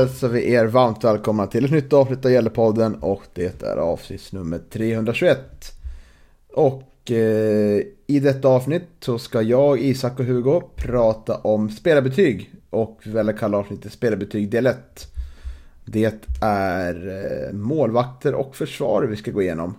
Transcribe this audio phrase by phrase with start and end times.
[0.00, 4.32] Hälsar vi er varmt välkomna till ett nytt avsnitt av Gällepodden och det är avsnitt
[4.32, 5.38] nummer 321.
[6.52, 13.00] Och eh, i detta avsnitt så ska jag, Isak och Hugo prata om spelarbetyg och
[13.04, 14.76] vi väljer kalla avsnittet spelarbetyg del 1.
[15.84, 19.74] Det är eh, målvakter och försvar vi ska gå igenom.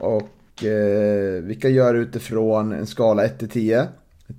[0.00, 3.88] Och eh, vi kan göra utifrån en skala 1 till 10.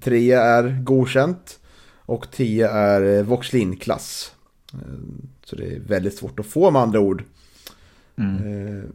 [0.01, 1.59] 3 är godkänt.
[2.07, 4.34] Och 10 är eh, Voxlin-klass.
[4.81, 7.23] Eh, Så det är väldigt svårt att få med andra ord.
[8.17, 8.89] Eh,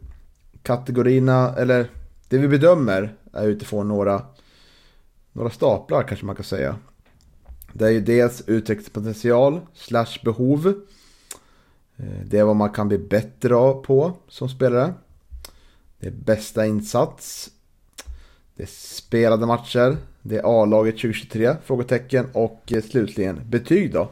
[0.63, 1.89] Kategorierna, eller
[2.29, 4.25] det vi bedömer är utifrån några,
[5.31, 6.75] några staplar kanske man kan säga.
[7.73, 10.67] Det är ju dels utvecklingspotential slash behov.
[11.97, 14.93] Eh, Det är vad man kan bli bättre av på som spelare.
[15.99, 17.51] Det är bästa insats.
[18.55, 19.97] Det är spelade matcher.
[20.21, 21.55] Det är A-laget 2023?
[21.63, 22.25] Frågetecken.
[22.33, 24.09] Och slutligen betyg då.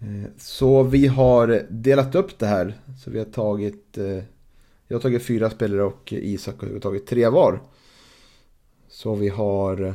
[0.00, 2.74] Eh, så vi har delat upp det här.
[3.04, 3.98] Så vi har tagit...
[3.98, 4.22] Eh,
[4.88, 7.60] jag har tagit fyra spelare och Isak har tagit tre var.
[8.88, 9.94] Så vi har eh,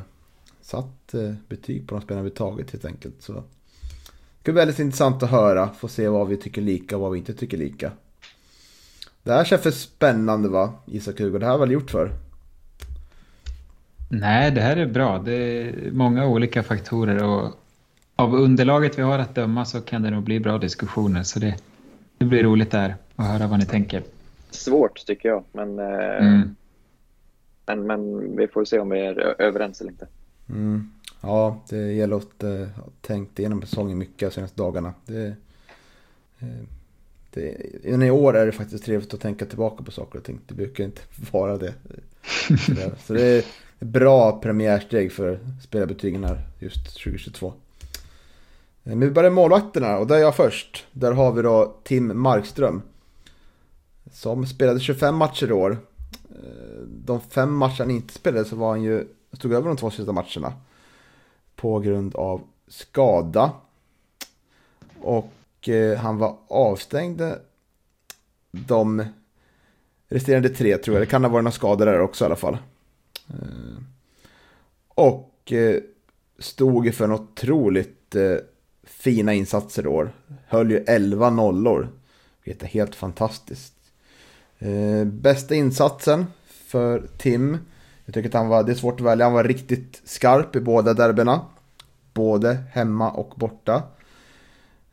[0.61, 1.13] satt
[1.47, 3.15] betyg på de spelarna vi tagit helt enkelt.
[3.19, 3.41] Så det
[4.41, 5.69] ska bli väldigt intressant att höra.
[5.73, 7.91] Få se vad vi tycker lika och vad vi inte tycker lika.
[9.23, 11.39] Det här känns för spännande va, Isak Hugo?
[11.39, 12.11] Det här har väl gjort för?
[14.09, 15.19] Nej, det här är bra.
[15.19, 17.60] Det är många olika faktorer och
[18.21, 21.23] av underlaget vi har att döma så kan det nog bli bra diskussioner.
[21.23, 21.55] Så det,
[22.17, 24.03] det blir roligt där att höra vad ni tänker.
[24.49, 25.85] Svårt tycker jag, men, eh,
[26.27, 26.55] Mm.
[27.65, 30.07] men, men vi får se om vi är överens eller inte.
[30.49, 30.91] Mm.
[31.21, 32.41] Ja, det gäller att
[32.75, 34.93] ha tänkt igenom säsongen mycket de senaste dagarna.
[35.05, 35.25] Det,
[36.39, 36.47] eh,
[37.33, 37.57] det,
[38.05, 40.39] I år är det faktiskt trevligt att tänka tillbaka på saker och ting.
[40.47, 41.01] Det brukar inte
[41.31, 41.73] vara det.
[43.05, 43.45] Så det är ett
[43.79, 47.53] bra premiärsteg för spelarbetygen här just 2022.
[48.83, 50.87] Eh, men vi börjar med målvakterna och där är jag först.
[50.91, 52.81] Där har vi då Tim Markström.
[54.11, 55.77] Som spelade 25 matcher i år.
[56.29, 59.91] Eh, de fem matcher han inte spelade så var han ju, stod över de två
[59.91, 60.53] sista matcherna.
[61.55, 63.51] På grund av skada.
[65.01, 67.21] Och eh, han var avstängd
[68.51, 69.05] de
[70.07, 71.01] resterande tre tror jag.
[71.01, 72.57] Det kan ha varit några skador där också i alla fall.
[74.87, 75.53] Och
[76.39, 78.15] stod för en otroligt
[78.91, 80.11] fina insatser i år.
[80.47, 81.89] Höll ju 11 nollor.
[82.43, 83.73] Vilket är helt fantastiskt.
[84.59, 87.57] Eh, bästa insatsen för Tim.
[88.05, 90.59] Jag tycker att han var, det är svårt att välja, han var riktigt skarp i
[90.59, 91.45] båda derbyna.
[92.13, 93.83] Både hemma och borta.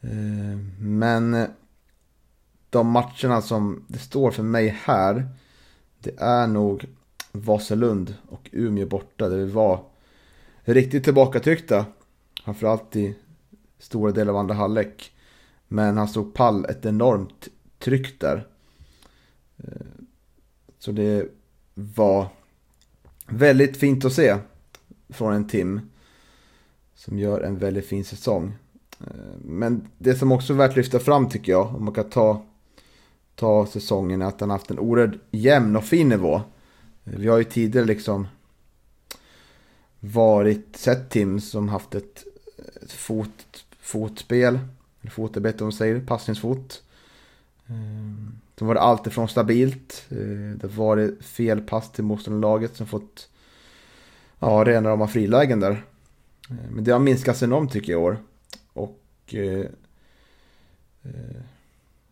[0.00, 1.46] Eh, men
[2.70, 5.28] de matcherna som det står för mig här.
[5.98, 6.84] Det är nog
[7.32, 9.28] Vasalund och Umeå borta.
[9.28, 9.80] Där vi var
[10.64, 11.86] riktigt tillbakatryckta.
[12.44, 13.16] Framförallt i
[13.78, 15.12] stora delar av andra halvlek.
[15.68, 18.46] Men han stod pall ett enormt tryck där.
[19.56, 19.86] Eh,
[20.78, 21.28] så det
[21.74, 22.28] var
[23.26, 24.36] väldigt fint att se
[25.08, 25.80] från en Tim.
[26.94, 28.52] Som gör en väldigt fin säsong.
[29.00, 32.10] Eh, men det som också är värt att lyfta fram tycker jag, om man kan
[32.10, 32.44] ta,
[33.34, 36.34] ta säsongen, är att han haft en oerhört jämn och fin nivå.
[37.04, 38.26] Eh, vi har ju tidigare liksom
[40.00, 42.24] varit, sett Tim som haft ett,
[42.82, 44.58] ett fot, fotspel,
[45.00, 46.82] eller bättre om man säger, passningsfot.
[47.66, 52.86] Ehm, Då var det alltifrån stabilt, eh, det var det fel pass till motståndarlaget som
[52.86, 53.28] fått
[54.38, 55.84] ja, rena rama frilägen där.
[56.50, 58.18] Ehm, men det har minskats enormt tycker jag i år.
[58.72, 59.00] Och
[59.34, 59.66] eh,
[61.02, 61.42] eh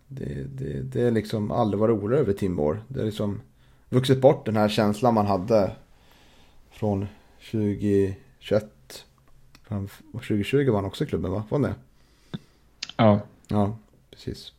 [0.08, 2.56] det, det, det är liksom aldrig varit oro över Tim.
[2.56, 3.40] Det har liksom
[3.88, 5.72] vuxit bort den här känslan man hade
[6.70, 7.06] från
[7.50, 8.75] 2021.
[9.68, 11.44] Från 2020 var han också i klubben va?
[11.48, 11.74] Var han det?
[12.96, 13.78] Ja, Ja,
[14.10, 14.52] precis.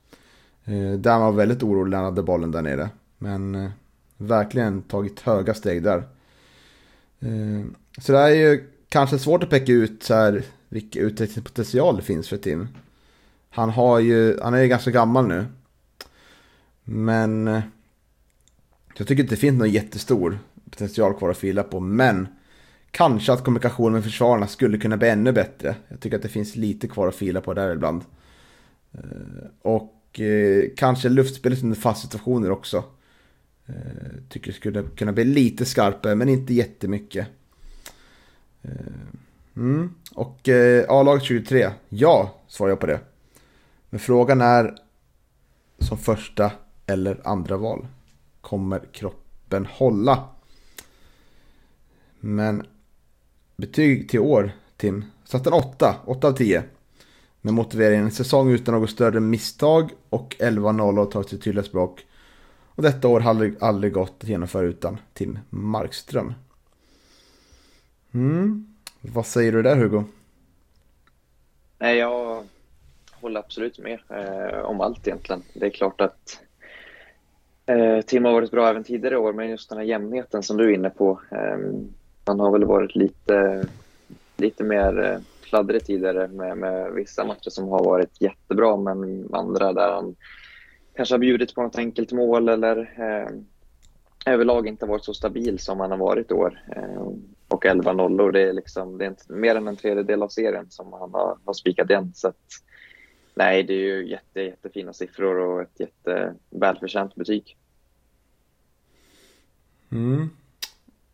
[0.65, 2.89] Eh, där var väldigt orolig när han hade bollen där nere.
[3.17, 3.69] Men eh,
[4.17, 5.97] verkligen tagit höga steg där.
[7.19, 7.65] Eh,
[7.97, 12.29] så det är ju kanske svårt att peka ut så här vilken utvecklingspotential det finns
[12.29, 12.67] för Tim.
[13.49, 15.45] Han har ju, han är ju ganska gammal nu.
[16.83, 17.61] Men
[18.95, 20.39] jag tycker inte det finns någon jättestor
[20.69, 21.79] potential kvar att fila på.
[21.79, 22.27] Men
[22.91, 25.75] kanske att kommunikationen med försvararna skulle kunna bli ännu bättre.
[25.87, 28.01] Jag tycker att det finns lite kvar att fila på där ibland.
[28.91, 32.83] Eh, och eh, kanske luftspelet under fast situationer också.
[33.65, 33.73] Eh,
[34.29, 37.27] tycker det skulle kunna bli lite skarpare men inte jättemycket.
[39.55, 39.93] Mm.
[40.11, 40.49] Och
[40.87, 42.99] A-laget 23, ja, svarar jag på det.
[43.89, 44.75] Men frågan är
[45.79, 46.51] som första
[46.85, 47.87] eller andra val.
[48.41, 50.23] Kommer kroppen hålla?
[52.19, 52.65] Men
[53.57, 55.05] betyg till år, Tim.
[55.23, 56.63] Satt en 8, 8 av 10.
[57.41, 62.05] Med motiveringen en säsong utan något större misstag och 11-0 och tagit sig tydliga språk.
[62.75, 66.33] Och detta år har aldrig, aldrig gått att genomföra utan Tim Markström.
[68.13, 68.73] Mm.
[69.01, 70.03] Vad säger du där Hugo?
[71.79, 72.43] Nej, jag
[73.11, 75.43] håller absolut med eh, om allt egentligen.
[75.53, 76.41] Det är klart att
[77.65, 80.69] eh, Tim har varit bra även tidigare år, men just den här jämnheten som du
[80.69, 81.21] är inne på.
[81.31, 81.57] Eh,
[82.27, 83.67] han har väl varit lite,
[84.37, 89.73] lite mer eh, fladdrig tidigare med, med vissa matcher som har varit jättebra, men andra
[89.73, 90.15] där han
[90.95, 93.29] kanske har bjudit på något enkelt mål eller eh,
[94.33, 96.59] överlag inte varit så stabil som han har varit i år.
[96.75, 97.07] Eh,
[97.47, 100.65] och 11 nollor, det är, liksom, det är inte mer än en tredjedel av serien
[100.69, 102.11] som han har, har spikat igen.
[102.15, 102.45] Så att,
[103.35, 107.57] nej, det är ju jätte, jättefina siffror och ett jättevälförtjänt betyg.
[109.91, 110.29] Mm.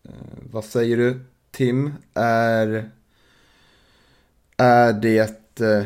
[0.09, 0.13] Eh,
[0.51, 1.19] vad säger du
[1.51, 1.93] Tim?
[2.13, 2.89] Är,
[4.57, 5.85] är det eh,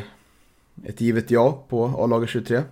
[0.84, 2.62] ett givet ja på A-laget 23?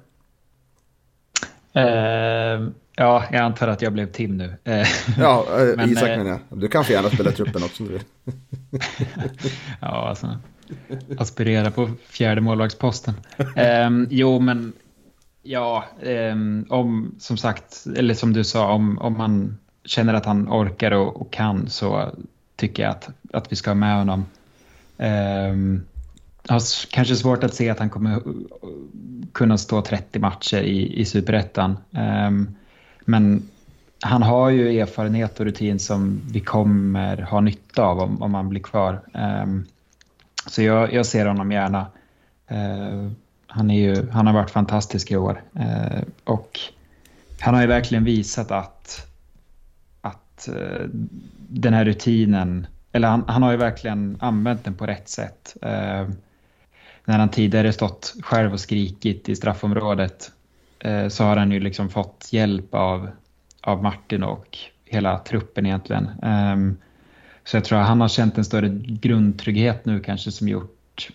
[1.77, 4.55] Uh, ja, jag antar att jag blev Tim nu.
[5.19, 5.47] Ja,
[5.77, 6.59] men, Isak menar jag.
[6.59, 8.05] Du kan få gärna spela truppen också om du vill.
[9.81, 10.39] ja, alltså
[11.19, 13.15] aspirera på fjärde målvaktsposten.
[13.87, 14.73] Um, jo, men
[15.43, 20.49] ja, um, om som sagt, eller som du sa, om, om man känner att han
[20.49, 22.11] orkar och, och kan så
[22.57, 24.27] tycker jag att, att vi ska ha med honom.
[24.97, 25.85] Um,
[26.49, 28.21] har kanske svårt att se att han kommer eh,
[29.33, 31.79] kunna stå 30 matcher i, i superettan.
[31.91, 32.57] Um,
[33.01, 33.49] men
[34.01, 38.49] han har ju erfarenhet och rutin som vi kommer ha nytta av om, om han
[38.49, 39.01] blir kvar.
[39.43, 39.67] Um,
[40.47, 41.87] så jag, jag, ser honom gärna.
[42.53, 43.11] Uh,
[43.47, 45.43] han, är ju, han har varit fantastisk i år.
[45.57, 46.61] Uh, och
[47.41, 49.07] han har ju verkligen visat att
[50.37, 50.89] att eh,
[51.49, 55.57] den här rutinen, eller han, han, har ju verkligen använt den på rätt sätt.
[55.63, 56.09] Eh,
[57.05, 60.33] när han tidigare stått själv och skrikit i straffområdet
[60.79, 63.11] eh, så har han ju liksom fått hjälp av,
[63.61, 66.09] av Martin och hela truppen egentligen.
[66.23, 66.77] Ehm,
[67.45, 71.09] så jag tror att han har känt en större grundtrygghet nu kanske som gjort,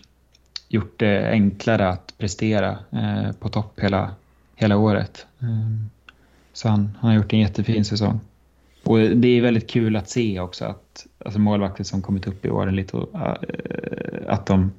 [0.68, 4.14] gjort det enklare att prestera eh, på topp hela,
[4.56, 5.26] hela året.
[5.40, 5.90] Ehm,
[6.52, 8.20] så han, han har gjort en jättefin säsong.
[8.84, 12.50] Och det är väldigt kul att se också att alltså målvakter som kommit upp i
[12.50, 13.34] åren lite, äh,
[14.28, 14.72] att de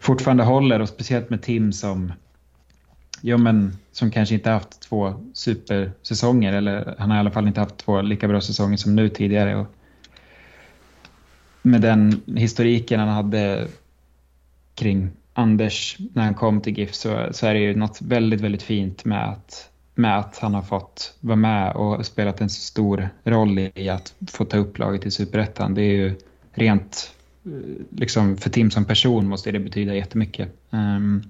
[0.00, 2.12] fortfarande håller och speciellt med Tim som
[3.24, 7.60] Ja, men som kanske inte haft två supersäsonger eller han har i alla fall inte
[7.60, 9.56] haft två lika bra säsonger som nu tidigare.
[9.56, 9.66] Och
[11.62, 13.68] med den historiken han hade
[14.74, 18.62] kring Anders när han kom till GIF så, så är det ju något väldigt, väldigt
[18.62, 23.08] fint med att med att han har fått vara med och spelat en så stor
[23.24, 25.74] roll i att få ta upp laget i Superettan.
[25.74, 26.14] Det är ju
[26.52, 27.50] rent, eh,
[27.90, 30.48] liksom för Tim som person måste det betyda jättemycket.
[30.70, 31.22] Um,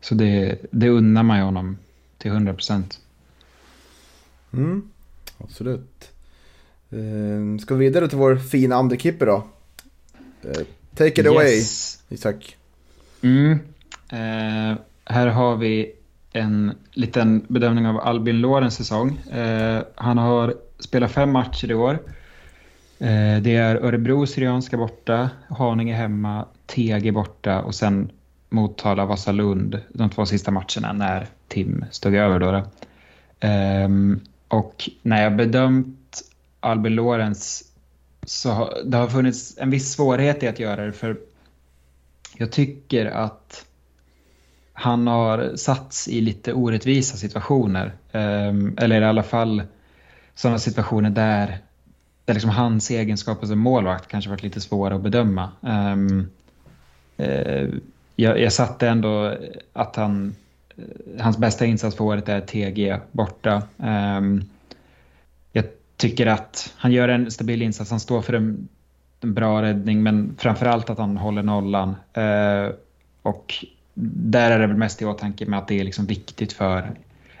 [0.00, 1.78] så det, det unnar man ju honom
[2.18, 3.00] till 100 procent.
[4.52, 4.90] Mm,
[5.38, 6.10] absolut.
[6.92, 9.46] Uh, ska vi vidare till vår fina andekipper då?
[10.44, 11.26] Uh, take it yes.
[11.26, 11.62] away,
[12.08, 12.56] Isak.
[13.22, 13.52] Mm.
[14.12, 15.92] Uh, här har vi
[16.36, 19.18] en liten bedömning av Albin Lorens säsong.
[19.18, 21.98] Eh, han har spelat fem matcher i år.
[22.98, 28.10] Eh, det är Örebro Syrianska borta, Haninge hemma, TG borta och sen
[28.48, 32.40] Motala, Vasalund de två sista matcherna när Tim stod över.
[32.40, 32.62] Då, då.
[33.46, 33.88] Eh,
[34.48, 36.22] och när jag bedömt
[36.60, 37.64] Albin Lorens
[38.26, 41.16] så har det har funnits en viss svårighet i att göra det för
[42.36, 43.65] jag tycker att
[44.78, 47.92] han har satts i lite orättvisa situationer.
[48.12, 49.62] Ehm, eller i alla fall
[50.34, 51.58] sådana situationer där,
[52.24, 55.50] där liksom hans egenskaper som målvakt kanske varit lite svåra att bedöma.
[55.62, 56.30] Ehm,
[57.16, 57.68] eh,
[58.16, 59.36] jag, jag satte ändå
[59.72, 60.34] att han,
[60.76, 63.62] eh, hans bästa insats för året är TG borta.
[63.78, 64.44] Ehm,
[65.52, 65.64] jag
[65.96, 68.68] tycker att han gör en stabil insats, han står för en,
[69.20, 71.96] en bra räddning men framförallt att han håller nollan.
[72.12, 72.70] Eh,
[73.22, 73.54] och
[73.98, 76.90] där är det väl mest i åtanke med att det är liksom viktigt för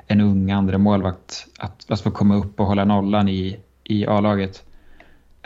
[0.06, 4.64] en ung andra målvakt att, att få komma upp och hålla nollan i, i A-laget.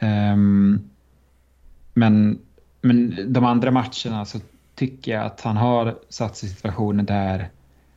[0.02, 0.90] Um,
[1.94, 2.38] men,
[2.80, 4.38] men de andra matcherna så
[4.74, 7.48] tycker jag att han har satt sig i situationer där,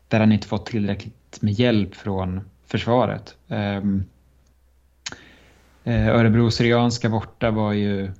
[0.08, 3.36] där han inte fått tillräckligt med hjälp från försvaret.
[3.48, 4.04] Um,
[5.86, 8.12] Örebro Syrianska borta var ju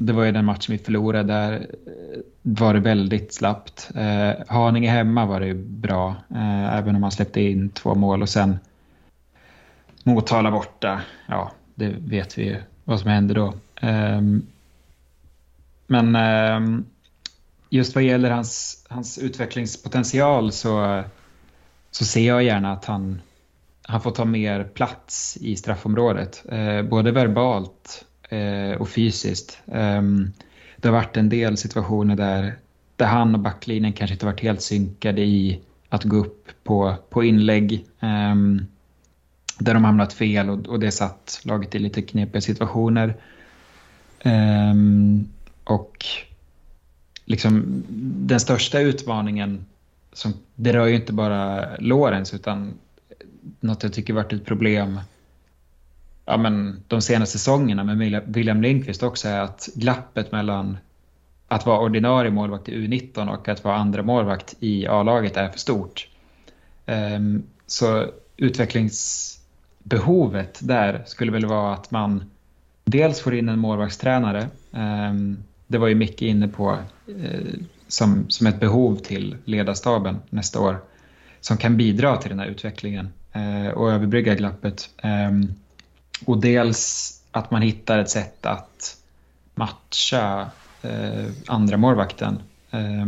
[0.00, 1.32] det var ju den matchen vi förlorade.
[1.32, 3.90] Där eh, var det väldigt slappt.
[3.94, 8.22] Eh, Haninge hemma var det ju bra, eh, även om man släppte in två mål.
[8.22, 8.58] Och sen
[10.04, 13.54] Motala borta, ja, det vet vi ju vad som hände då.
[13.80, 14.20] Eh,
[15.86, 16.80] men eh,
[17.70, 21.02] just vad gäller hans, hans utvecklingspotential så,
[21.90, 23.20] så ser jag gärna att han,
[23.82, 26.44] han får ta mer plats i straffområdet.
[26.48, 29.58] Eh, både verbalt Eh, och fysiskt.
[29.64, 30.32] Um,
[30.76, 32.54] det har varit en del situationer där,
[32.96, 37.24] där han och backlinjen kanske inte varit helt synkade i att gå upp på, på
[37.24, 37.86] inlägg.
[38.00, 38.66] Um,
[39.58, 43.16] där de hamnat fel och, och det satt laget i lite knepiga situationer.
[44.24, 45.28] Um,
[45.64, 46.06] och
[47.24, 47.84] liksom
[48.28, 49.66] den största utmaningen,
[50.12, 52.74] som, det rör ju inte bara Lorenz utan
[53.60, 55.00] något jag tycker varit ett problem
[56.30, 60.78] ja, men, de senaste säsongerna med William Lindqvist också är att glappet mellan
[61.48, 65.58] att vara ordinarie målvakt i U19 och att vara andra målvakt i A-laget är för
[65.58, 66.08] stort.
[66.86, 68.06] Um, så
[68.36, 72.24] utvecklingsbehovet där skulle väl vara att man
[72.84, 74.48] dels får in en målvaktstränare.
[74.70, 77.54] Um, det var ju Micke inne på uh,
[77.88, 80.78] som, som ett behov till ledarstaben nästa år
[81.40, 84.90] som kan bidra till den här utvecklingen uh, och överbrygga glappet.
[85.02, 85.54] Ehm,
[86.24, 88.96] och dels att man hittar ett sätt att
[89.54, 90.50] matcha
[90.82, 92.42] eh, andra målvakten.
[92.70, 93.06] Eh,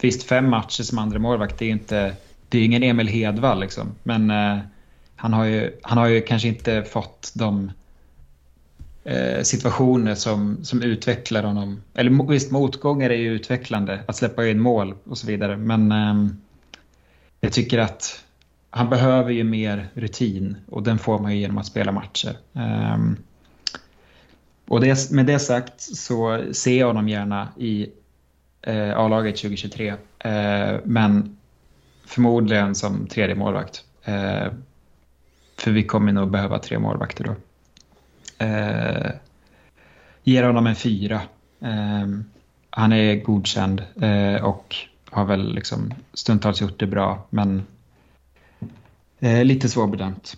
[0.00, 2.16] visst, fem matcher som andra målvakt, det är inte
[2.48, 3.94] det är ingen Emil Hedvall liksom.
[4.02, 4.58] Men eh,
[5.16, 7.72] han, har ju, han har ju kanske inte fått de
[9.04, 11.82] eh, situationer som, som utvecklar honom.
[11.94, 15.56] Eller visst, motgångar är ju utvecklande, att släppa in mål och så vidare.
[15.56, 16.36] Men ehm,
[17.40, 18.24] jag tycker att
[18.76, 22.36] han behöver ju mer rutin och den får man ju genom att spela matcher.
[22.52, 23.16] Um,
[24.68, 27.90] och det, med det sagt så ser jag honom gärna i
[28.68, 29.90] uh, A-laget 2023.
[29.90, 31.36] Uh, eh, men
[32.04, 33.84] förmodligen som tredje målvakt.
[34.08, 34.52] Uh,
[35.58, 37.30] för vi kommer nog behöva tre målvakter då.
[38.44, 39.10] Uh,
[40.22, 41.20] ger honom en fyra.
[41.62, 42.20] Uh,
[42.70, 43.82] han är godkänd
[44.42, 44.76] och
[45.10, 47.26] har väl liksom stundtals gjort det bra.
[47.30, 47.66] Men
[49.20, 50.36] Eh, lite svårbedömt.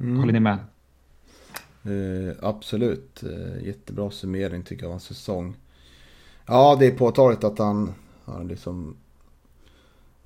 [0.00, 0.18] Mm.
[0.18, 0.58] Håller ni med?
[1.84, 3.22] Eh, absolut.
[3.22, 5.56] Eh, jättebra summering tycker jag av hans säsong.
[6.46, 8.96] Ja, det är påtagligt att han har liksom...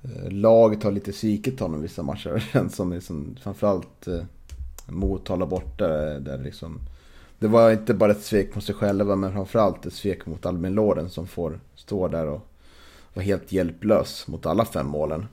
[0.01, 2.69] Eh, laget har lite svikit honom vissa matcher.
[2.69, 4.23] Som liksom, framförallt eh,
[4.87, 5.87] Motala borta.
[6.19, 6.79] Där liksom,
[7.39, 10.73] det var inte bara ett svek mot sig själva men framförallt ett svek mot Albin
[10.73, 12.47] Loren som får stå där och
[13.13, 15.25] vara helt hjälplös mot alla fem målen.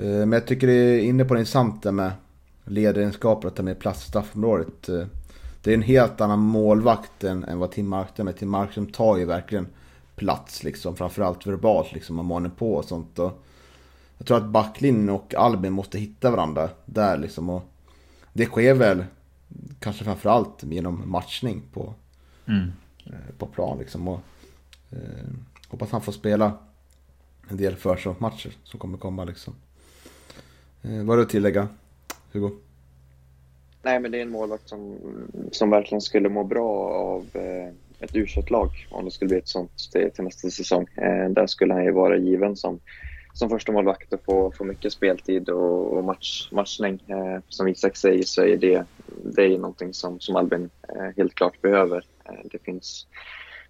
[0.00, 2.12] Eh, men jag tycker det är inne på det intressant med
[2.64, 4.88] ledaregenskaper att ta med plats i straffområdet.
[4.88, 5.06] Eh,
[5.62, 8.32] det är en helt annan målvakt än, än vad Tim Markström är.
[8.32, 9.66] Tim Markström tar ju verkligen
[10.16, 13.18] plats liksom, framförallt verbalt liksom, och maner på och sånt.
[13.18, 13.44] Och
[14.18, 17.50] jag tror att backlinjen och Albin måste hitta varandra där liksom.
[17.50, 17.62] Och
[18.32, 19.04] det sker väl
[19.78, 21.94] kanske framförallt genom matchning på,
[22.46, 22.72] mm.
[23.06, 24.08] Eh, på plan liksom.
[24.08, 24.20] Och,
[24.90, 25.26] eh,
[25.68, 26.52] hoppas han får spela
[27.48, 29.54] en del försäsongsmatcher som kommer komma liksom.
[30.82, 31.68] Eh, vad har du att tillägga,
[32.32, 32.50] Hugo?
[33.82, 34.98] Nej, men det är en målvakt som,
[35.50, 37.68] som verkligen skulle må bra av eh,
[38.00, 40.86] ett u lag om det skulle bli ett sånt till, till nästa säsong.
[40.96, 42.80] Eh, där skulle han ju vara given som,
[43.32, 47.02] som första målvakt och få, få mycket speltid och, och match, matchning.
[47.06, 48.84] Eh, som Isak säger så är det,
[49.24, 52.04] det är någonting som, som Albin eh, helt klart behöver.
[52.24, 53.06] Eh, det finns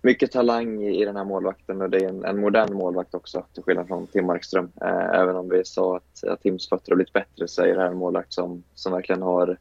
[0.02, 3.62] mycket talang i, den här målvakten och det är en, en modern målvakt också till
[3.62, 4.72] skillnad från Tim Markström.
[4.80, 7.80] Eh, även om vi sa att, att Tims fötter har blivit bättre så är det
[7.80, 9.58] här en målvakt som, som verkligen har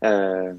[0.00, 0.54] eh,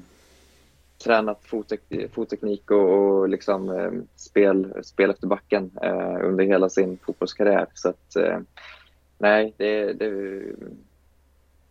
[1.04, 1.80] tränat fottek
[2.12, 7.66] fotteknik och, och liksom, eh, spel, spel efter backen eh, under hela sin fotbollskarriär.
[7.74, 8.40] Så att, eh,
[9.18, 10.42] nej, det, det,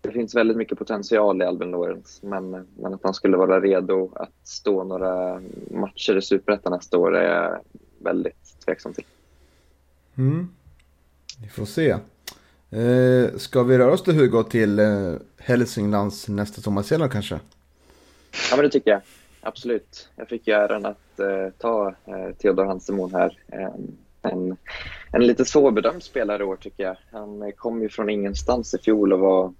[0.08, 4.12] det finns väldigt mycket potential i Albin Lorenz, men, men att han skulle vara redo
[4.16, 7.60] att stå några matcher i Superettan nästa år är jag
[7.98, 9.06] väldigt tveksam till.
[10.18, 10.48] Mm.
[11.42, 11.90] Vi får se.
[12.70, 17.40] Eh, ska vi röra oss till Hugo till eh, Hälsinglands nästa sommarserie kanske?
[18.50, 19.02] Ja, men det tycker jag.
[19.42, 20.10] Absolut.
[20.16, 23.38] Jag fick ju äran att eh, ta eh, Theodor Hansemon här.
[23.48, 23.70] Eh,
[24.22, 24.58] en,
[25.12, 26.98] en lite svårbedömd spelare i år tycker jag.
[27.12, 29.54] Han kom ju från ingenstans i fjol och var,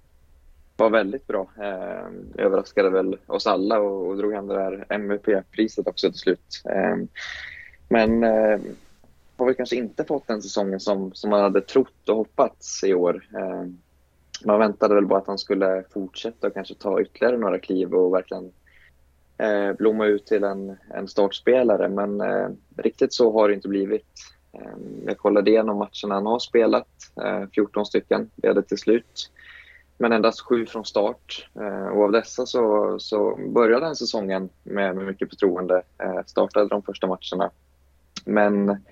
[0.78, 1.50] var väldigt bra.
[1.60, 6.62] Eh, överraskade väl oss alla och, och drog hem det där MVP-priset också till slut.
[6.64, 6.96] Eh,
[7.88, 8.60] men eh,
[9.36, 12.94] har väl kanske inte fått den säsongen som, som man hade trott och hoppats i
[12.94, 13.26] år.
[13.34, 13.66] Eh,
[14.44, 18.14] man väntade väl bara att han skulle fortsätta och kanske ta ytterligare några kliv och
[18.14, 18.52] verkligen
[19.38, 21.88] eh, blomma ut till en, en startspelare.
[21.88, 24.14] Men eh, riktigt så har det inte blivit.
[24.52, 26.88] Eh, jag kollade igenom matcherna han har spelat,
[27.24, 29.30] eh, 14 stycken blev det till slut.
[30.00, 31.48] Men endast sju från start.
[31.54, 35.82] Eh, och av dessa så, så började den säsongen med, med mycket förtroende.
[35.98, 37.50] Eh, startade de första matcherna.
[38.24, 38.84] Men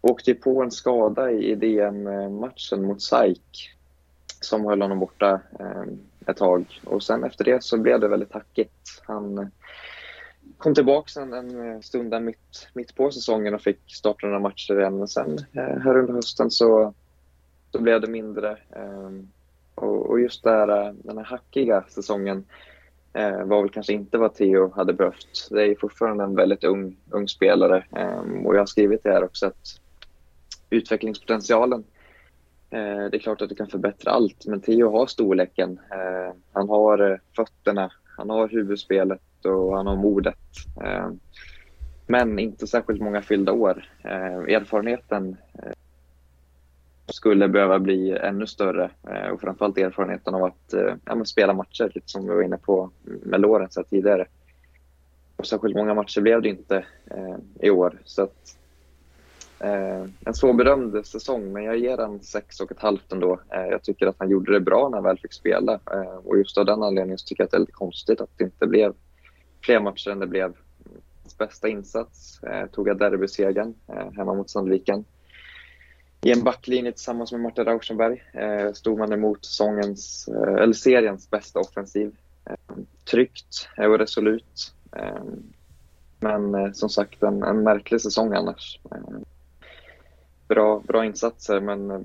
[0.00, 3.74] åkte på en skada i DM-matchen mot SAIK
[4.40, 5.82] som höll honom borta eh,
[6.26, 6.80] ett tag.
[6.84, 9.02] Och sen efter det så blev det väldigt hackigt.
[9.06, 9.50] Han
[10.58, 14.80] kom tillbaka en, en stund där mitt, mitt på säsongen och fick starta några matcher
[14.80, 14.98] igen.
[14.98, 16.94] Men sen här under hösten så,
[17.72, 18.58] så blev det mindre.
[19.82, 22.44] Och, och, just här, eh, den här hackiga säsongen
[23.12, 25.48] eh, var väl kanske inte vad Theo hade behövt.
[25.50, 29.24] Det är fortfarande en väldigt ung, ung spelare eh, och jag har skrivit det här
[29.24, 29.80] också att
[30.70, 31.84] utvecklingspotentialen
[32.70, 35.80] eh, det är klart att du kan förbättra allt, men Theo har storleken.
[35.90, 40.38] Eh, han har fötterna, han har huvudspelet och han har modet.
[42.06, 43.84] Men inte särskilt många fyllda år.
[44.02, 45.36] Erfarenheten
[47.08, 51.92] skulle behöva bli ännu större eh, och framförallt erfarenheten av att eh, ja, spela matcher,
[51.94, 54.26] lite som vi var inne på med Lorentz tidigare.
[55.36, 56.76] Och särskilt många matcher blev det inte
[57.10, 57.98] eh, i år.
[58.04, 58.58] Så att
[59.60, 63.40] Eh, en svårbedömd säsong, men jag ger den sex och ett halvt ändå.
[63.50, 66.38] Eh, jag tycker att han gjorde det bra när han väl fick spela eh, och
[66.38, 68.94] just av den anledningen tycker jag att det är lite konstigt att det inte blev
[69.64, 70.54] fler matcher än det blev.
[71.22, 75.04] Hans bästa insats eh, tog jag derbysegern eh, hemma mot Sandviken.
[76.20, 81.30] I en backlinje tillsammans med Martin Rauschenberg eh, stod man emot sångens, eh, eller seriens
[81.30, 82.16] bästa offensiv.
[82.44, 82.76] Eh,
[83.10, 84.74] tryggt och resolut.
[84.96, 85.22] Eh,
[86.20, 89.18] men eh, som sagt en, en märklig säsong annars eh,
[90.48, 92.00] bra, bra insatser men eh,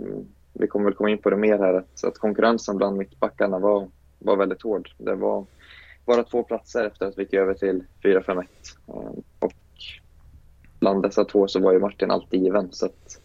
[0.54, 3.88] vi kommer väl komma in på det mer här att, att konkurrensen bland mittbackarna var,
[4.20, 4.90] var väldigt hård.
[4.98, 5.46] Det var
[6.06, 8.46] bara två platser efter att vi gick över till 4-5-1
[9.40, 9.54] och
[10.80, 13.22] bland dessa två så var ju Martin alltid given så att,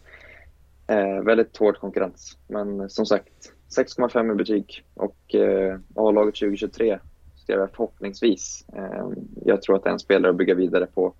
[0.88, 2.38] eh, väldigt hård konkurrens.
[2.46, 6.98] Men som sagt 6,5 i betyg och eh, A-laget 2023
[7.36, 8.64] skrev jag förhoppningsvis.
[8.76, 9.08] Eh,
[9.44, 11.14] jag tror att det är en spelare att bygga vidare på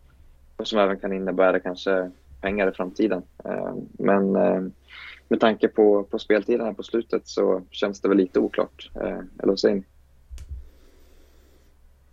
[0.57, 3.23] och som även kan innebära kanske pengar i framtiden.
[3.45, 4.63] Eh, men eh,
[5.29, 8.91] med tanke på, på speltiden här på slutet så känns det väl lite oklart.
[8.95, 9.85] Eh, eller vad säger ni?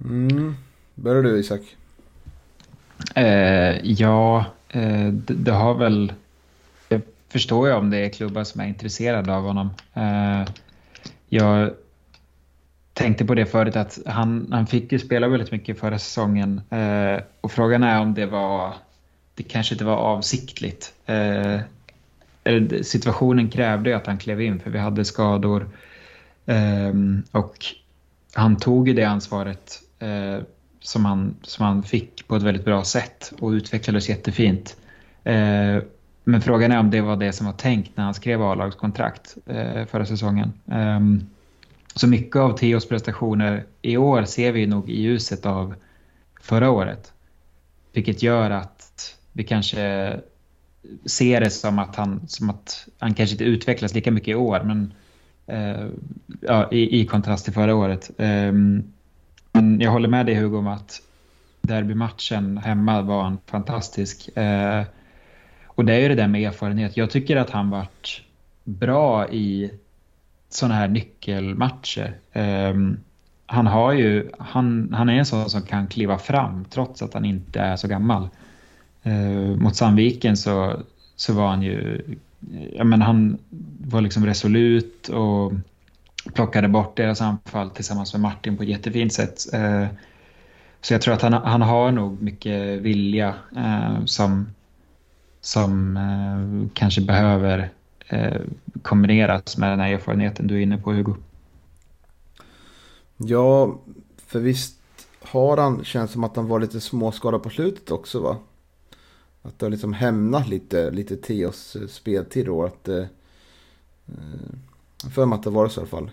[0.04, 0.54] Mm.
[0.96, 1.78] Börjar du Isak?
[3.16, 6.14] Eh, ja, eh, det, det, har väl...
[7.36, 9.70] Förstår jag om det är klubbar som är intresserade av honom.
[9.94, 10.48] Eh,
[11.30, 11.72] jag
[12.94, 17.24] tänkte på det förut att han, han fick ju spela väldigt mycket förra säsongen eh,
[17.42, 18.74] och frågan är om det var
[19.34, 20.94] det kanske inte var avsiktligt.
[21.06, 21.60] Eh,
[22.84, 25.70] situationen krävde att han klev in för vi hade skador.
[27.32, 27.66] Och
[28.34, 29.82] han tog ju det ansvaret
[30.80, 34.78] som, han, som han fick på ett väldigt bra sätt och utvecklades jättefint.
[35.24, 35.78] Eh,
[36.28, 39.86] men frågan är om det var det som var tänkt när han skrev A-lagskontrakt eh,
[39.86, 40.54] förra säsongen.
[40.66, 41.30] Um,
[41.96, 45.76] så mycket av Theos prestationer i år ser vi nog i ljuset av
[46.42, 47.14] förra året.
[47.94, 50.20] Vilket gör att vi kanske
[51.06, 54.62] ser det som att han, som att han kanske inte utvecklas lika mycket i år,
[54.64, 54.94] men
[55.48, 55.88] eh,
[56.42, 58.12] ja, i, i, kontrast till förra året.
[58.18, 58.84] Um,
[59.52, 61.02] men jag håller med dig Hugo om att
[61.62, 64.38] derbymatchen hemma var en fantastisk.
[64.38, 64.84] Eh,
[65.76, 66.98] och det är ju det där med erfarenhet.
[66.98, 68.22] Jag tycker att han varit
[68.64, 69.72] bra i
[70.50, 72.14] sådana här nyckelmatcher.
[72.34, 72.98] Um,
[73.46, 77.26] han, har ju, han, han är en sån som kan kliva fram trots att han
[77.26, 78.30] inte är så gammal.
[79.06, 80.80] Uh, mot Sandviken så,
[81.16, 82.02] så var han ju,
[82.74, 83.38] ja men han
[83.80, 85.54] var liksom resolut och
[86.34, 89.46] plockade bort deras anfall tillsammans med Martin på ett jättefint sätt.
[89.54, 89.88] Uh,
[90.82, 94.48] så jag tror att han, han har nog mycket vilja uh, som,
[95.46, 97.70] som eh, kanske behöver
[98.08, 98.42] eh,
[98.82, 101.16] kombineras med den här erfarenheten du är inne på Hugo.
[103.18, 103.80] Ja,
[104.18, 104.80] för visst
[105.22, 108.38] har han, känns som att han var lite småskadad på slutet också va?
[109.42, 112.64] Att det har liksom hämnat lite, lite Teos eh, speltid då.
[112.64, 113.06] Att, eh,
[114.08, 116.12] eh för mig att det var så i alla fall.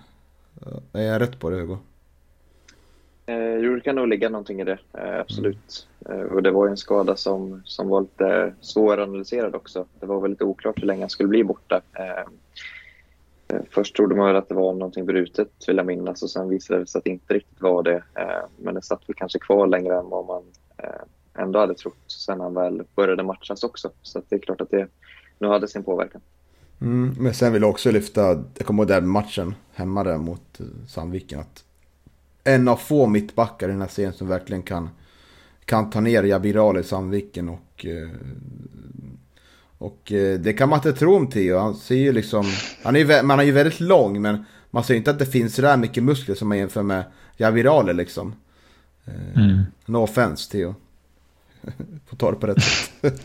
[0.67, 1.79] Eh, är jag rätt på det Hugo?
[3.65, 5.89] Jo, det kan nog ligga någonting i det, eh, absolut.
[6.09, 9.87] Eh, och det var ju en skada som, som var lite svåranalyserad också.
[10.01, 11.81] Det var väldigt oklart hur länge han skulle bli borta.
[11.93, 16.49] Eh, först trodde man väl att det var någonting brutet, vill jag minnas, och sen
[16.49, 18.03] visade det sig att det inte riktigt var det.
[18.57, 20.43] Men det satt väl kanske kvar längre än vad man
[21.39, 23.91] ändå hade trott sen han väl började matchas också.
[24.03, 24.89] Så det är klart att det
[25.39, 26.21] nu hade sin påverkan.
[26.81, 28.21] Mm, men sen vill jag också lyfta,
[28.59, 31.41] jag kommer ihåg den matchen hemma där mot Sandviken.
[31.41, 31.65] Att
[32.45, 34.91] en av få mittbackar i den här serien som verkligen kan,
[35.65, 37.49] kan ta ner Jabir i Sandviken.
[37.49, 38.09] Och, eh,
[39.79, 41.59] och eh, det kan man inte tro om Theo.
[41.59, 42.45] Han ser ju liksom,
[42.83, 45.63] han är, man är ju väldigt lång men man ser inte att det finns så
[45.63, 47.05] där mycket muskler som man jämför med
[47.37, 48.35] Jabir liksom.
[49.05, 49.63] Eh, mm.
[49.87, 50.75] No offense Theo.
[52.07, 53.25] Får ta det på rätt sätt.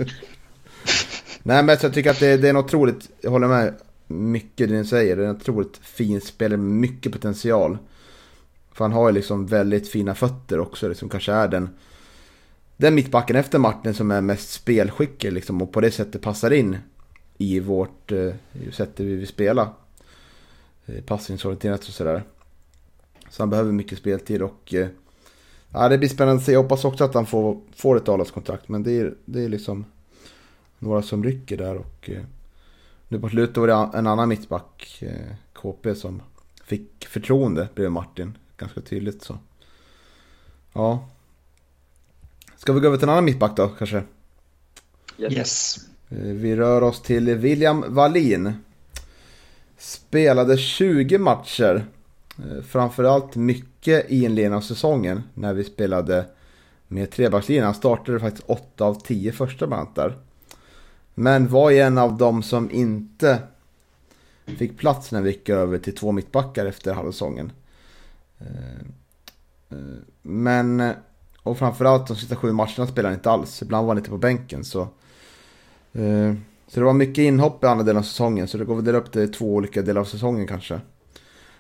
[1.43, 3.73] Nej men jag tycker att det, det är en otroligt, jag håller med
[4.07, 5.15] mycket det ni säger.
[5.15, 7.77] Det är en otroligt fin spelare med mycket potential.
[8.77, 11.69] För han har ju liksom väldigt fina fötter också, liksom kanske är den,
[12.77, 16.77] den mittbacken efter Martin som är mest spelskicklig liksom och på det sättet passar in
[17.37, 18.33] i vårt eh,
[18.71, 19.69] sätt vi vill spela.
[20.85, 22.23] Eh, passningsorienterat och sådär.
[23.29, 24.87] Så han behöver mycket speltid och eh,
[25.69, 26.51] ja, det blir spännande att se.
[26.51, 29.85] Jag hoppas också att han får, får ett avlagskontrakt men det är, det är liksom
[30.79, 32.23] några som rycker där och eh,
[33.07, 36.21] nu på slutet var det en annan mittback, eh, KP, som
[36.63, 39.37] fick förtroende bredvid Martin ganska tydligt så.
[40.73, 41.09] Ja.
[42.57, 44.03] Ska vi gå över till en annan mittback då kanske?
[45.17, 45.77] Yes.
[46.09, 48.53] Eh, vi rör oss till William Wallin.
[49.77, 51.85] Spelade 20 matcher.
[52.37, 56.25] Eh, framförallt mycket i inledningen av säsongen när vi spelade
[56.87, 57.65] med trebackslinjen.
[57.65, 60.17] Han startade faktiskt 8 av 10 första bland där.
[61.13, 63.39] Men var ju en av dem som inte
[64.45, 67.51] fick plats när vi gick över till två mittbackar efter halvsäsongen.
[68.39, 69.77] Eh,
[70.21, 70.95] men, eh,
[71.43, 73.61] och framförallt de sista sju matcherna spelade han inte alls.
[73.61, 74.63] Ibland var han inte på bänken.
[74.63, 74.81] Så,
[75.93, 76.33] eh,
[76.67, 78.47] så det var mycket inhopp i andra delen av säsongen.
[78.47, 80.81] Så det går väl dela upp det i två olika delar av säsongen kanske.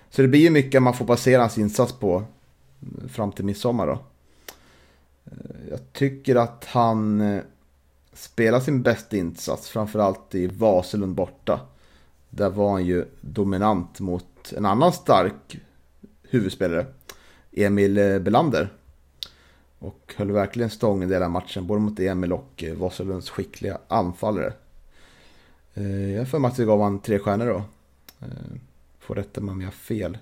[0.09, 2.23] Så det blir ju mycket man får basera hans insats på
[3.09, 3.99] fram till midsommar då.
[5.69, 7.41] Jag tycker att han
[8.13, 11.59] spelar sin bästa insats, framförallt i Vaselund borta.
[12.29, 15.57] Där var han ju dominant mot en annan stark
[16.29, 16.85] huvudspelare,
[17.51, 18.69] Emil eh, Belander.
[19.79, 24.53] Och höll verkligen stången i hela matchen, både mot Emil och eh, Vasalunds skickliga anfallare.
[25.73, 27.63] Eh, jag jag för mig att vi gav han tre stjärnor då.
[28.99, 30.17] Får rätta mig om jag har fel.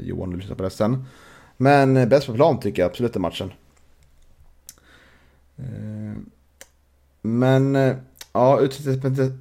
[0.00, 1.04] Johan, du lyssnar på det sen.
[1.56, 3.52] Men bäst på plan tycker jag absolut i matchen.
[7.22, 7.74] Men
[8.32, 8.60] ja,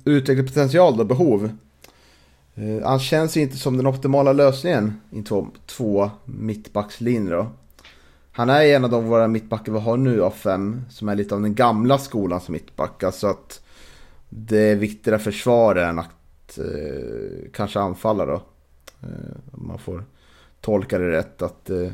[0.05, 1.57] utvecklingspotential då, behov.
[2.55, 7.47] Eh, han känns ju inte som den optimala lösningen i två, två mittbackslinjer
[8.31, 11.35] Han är en av de våra mittbackar vi har nu av fem som är lite
[11.35, 13.03] av den gamla skolan som mittback.
[13.03, 13.61] Alltså att
[14.29, 18.41] det är viktigare försvara än att eh, kanske anfalla då.
[19.01, 20.03] Eh, om man får
[20.61, 21.91] tolka det rätt att eh,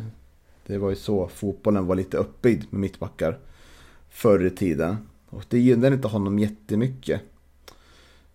[0.65, 3.37] det var ju så fotbollen var lite uppbyggd med mittbackar
[4.09, 4.97] förr i tiden.
[5.29, 7.21] Och det gynnade inte honom jättemycket.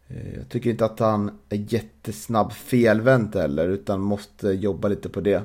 [0.08, 5.20] Eh, jag tycker inte att han är jättesnabb felvänt heller utan måste jobba lite på
[5.20, 5.42] det.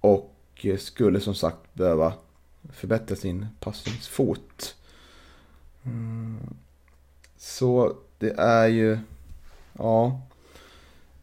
[0.00, 2.12] Och eh, skulle som sagt behöva
[2.72, 4.76] förbättra sin passningsfot.
[5.84, 6.56] Mm.
[7.36, 8.98] Så det är ju,
[9.72, 10.20] ja,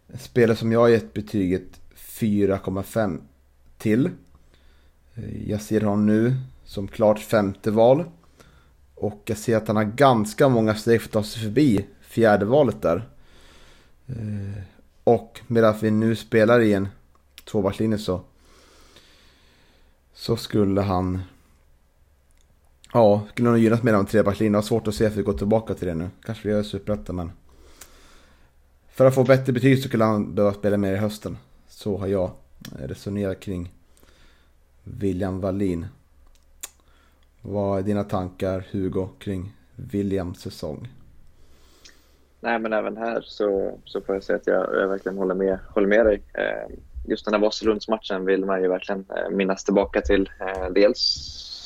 [0.08, 3.19] en spelare som jag har gett betyget 4,5
[3.78, 4.10] till.
[5.15, 8.06] Eh, jag ser honom nu som klart femte val.
[8.95, 12.45] Och jag ser att han har ganska många steg för att ta sig förbi fjärde
[12.45, 13.10] valet där.
[14.08, 14.63] Eh,
[15.03, 16.88] och med att vi nu spelar i en
[17.45, 18.21] tvåbackslinje så
[20.13, 21.21] så skulle han
[22.93, 24.51] Ja, skulle nog gynnas mer av en trebackslinje.
[24.51, 26.10] Jag har svårt att se att vi går tillbaka till det nu.
[26.25, 27.31] Kanske vi gör superettan men
[28.88, 31.38] För att få bättre betyg så skulle han behöva spela mer i hösten.
[31.67, 32.31] Så har jag
[32.79, 33.73] resonerat kring
[34.84, 35.86] William Wallin.
[37.47, 40.88] Vad är dina tankar Hugo kring Williams säsong?
[42.39, 45.60] Nej, men även här så, så får jag säga att jag, jag verkligen håller med,
[45.69, 46.21] håller med dig.
[46.34, 46.75] Eh,
[47.08, 50.29] just den här Vasalundsmatchen vill man ju verkligen eh, minnas tillbaka till.
[50.39, 50.99] Eh, dels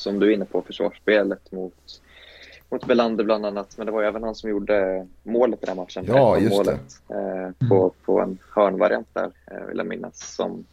[0.02, 1.74] som du är inne på, försvarsspelet mot,
[2.68, 3.76] mot Belander bland annat.
[3.76, 6.04] Men det var ju även han som gjorde målet i den matchen.
[6.06, 7.54] Ja, just målet, det.
[7.68, 9.30] På, på en hörnvariant där,
[9.68, 10.34] vill jag minnas.
[10.34, 10.64] Som,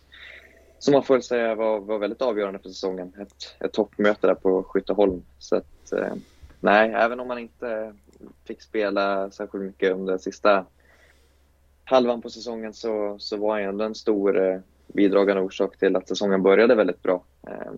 [0.79, 3.13] som man får säga var, var väldigt avgörande för säsongen.
[3.21, 5.23] Ett, ett toppmöte där på Skytteholm.
[5.39, 6.13] Så att, eh,
[6.59, 7.93] nej, även om man inte
[8.45, 10.65] fick spela särskilt mycket under sista
[11.83, 16.07] halvan på säsongen så, så var han ändå en stor eh, bidragande orsak till att
[16.07, 17.23] säsongen började väldigt bra.
[17.47, 17.71] Eh,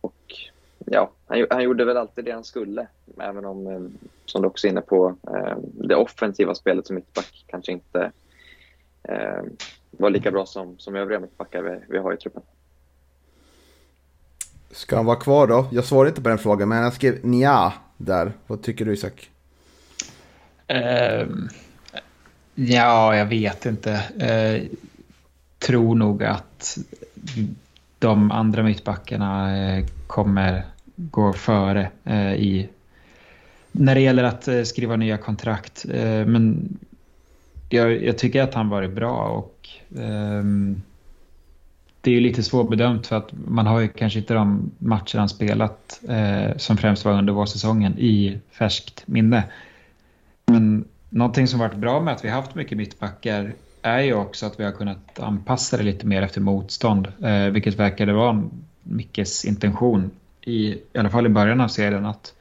[0.00, 0.34] och
[0.78, 2.86] ja, han, han, gjorde väl alltid det han skulle,
[3.20, 3.80] även om, eh,
[4.24, 8.12] som du också är inne på, eh, det offensiva spelet som mittback kanske inte
[9.02, 9.42] eh,
[9.92, 12.42] eh, var lika bra som, som övriga mittbackar vi, vi har i truppen.
[14.72, 15.68] Ska han vara kvar då?
[15.72, 18.32] Jag svarade inte på den frågan, men jag skrev nja där.
[18.46, 19.30] Vad tycker du Isak?
[20.72, 21.28] Uh,
[22.54, 23.90] ja, jag vet inte.
[23.90, 24.78] Uh,
[25.58, 26.78] tror nog att
[27.98, 32.68] de andra mittbackarna uh, kommer gå före uh, i
[33.72, 35.84] när det gäller att skriva nya kontrakt.
[36.26, 36.68] men
[37.68, 39.51] jag, jag, tycker att han varit bra och
[39.98, 40.82] Ehm,
[42.00, 45.28] det är ju lite svårbedömt för att man har ju kanske inte de matcher han
[45.28, 49.44] spelat eh, som främst var under vårsäsongen i färskt minne.
[50.46, 54.60] Men någonting som varit bra med att vi haft mycket mittbackar är ju också att
[54.60, 58.42] vi har kunnat anpassa det lite mer efter motstånd, eh, vilket verkade vara
[58.82, 62.34] Mickes intention i, i alla fall i början av serien att,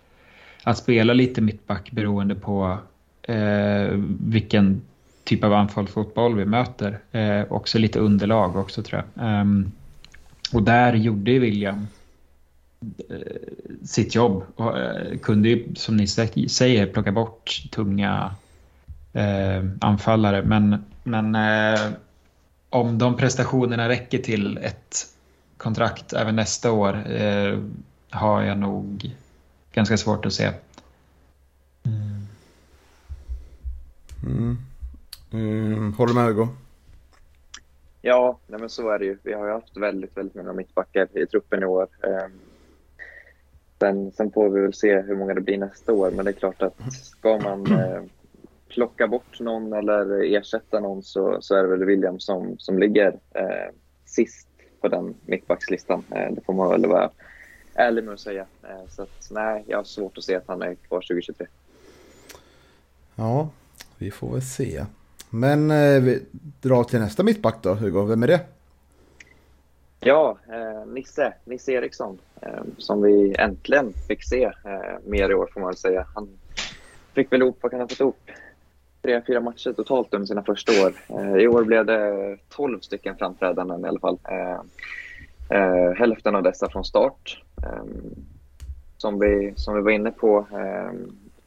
[0.64, 2.78] att spela lite mittback beroende på
[3.24, 3.88] eh,
[4.20, 4.82] vilken
[5.24, 7.00] typ av anfallsfotboll vi möter.
[7.12, 9.42] Eh, också lite underlag också tror jag.
[9.42, 9.72] Um,
[10.54, 11.88] och där gjorde William
[13.10, 13.18] eh,
[13.84, 18.36] sitt jobb och eh, kunde ju som ni säger plocka bort tunga
[19.14, 20.44] eh, anfallare.
[20.44, 21.82] Men, men eh,
[22.70, 25.08] om de prestationerna räcker till ett
[25.58, 27.60] kontrakt även nästa år eh,
[28.10, 29.16] har jag nog
[29.74, 30.52] ganska svårt att se.
[34.24, 34.58] Mm.
[35.34, 35.94] Mm.
[35.94, 36.48] Håller du med Hugo?
[38.02, 39.18] Ja, nej men så är det ju.
[39.24, 41.88] Vi har ju haft väldigt, väldigt många mittbackar i truppen i år.
[42.04, 42.40] Um,
[43.80, 46.34] sen, sen får vi väl se hur många det blir nästa år, men det är
[46.34, 48.04] klart att ska man uh,
[48.68, 53.12] plocka bort någon eller ersätta någon så, så är det väl William som, som ligger
[53.12, 54.48] uh, sist
[54.82, 56.04] på den mittbackslistan.
[56.16, 57.10] Uh, det får man väl vara
[57.74, 58.46] ärlig med att säga.
[58.90, 61.48] så att, nej, jag har svårt att se att han är kvar 2023.
[63.16, 63.50] Ja,
[63.98, 64.86] vi får väl se.
[65.34, 66.26] Men eh, vi
[66.62, 68.06] drar till nästa mittback då, Hugo.
[68.06, 68.42] Vem är det?
[70.00, 75.50] Ja, eh, Nisse, Nisse Eriksson, eh, som vi äntligen fick se eh, mer i år
[75.54, 76.06] får man väl säga.
[76.16, 76.30] Han
[77.14, 78.30] fick väl ihop, vad kan han ha fått ihop?
[79.02, 80.94] Tre, fyra matcher totalt under sina första år.
[81.08, 84.20] Eh, I år blev det tolv stycken framträdanden i alla fall.
[84.30, 84.60] Eh,
[85.58, 87.44] eh, hälften av dessa från start.
[87.64, 87.84] Eh,
[88.98, 90.92] som, vi, som vi var inne på eh,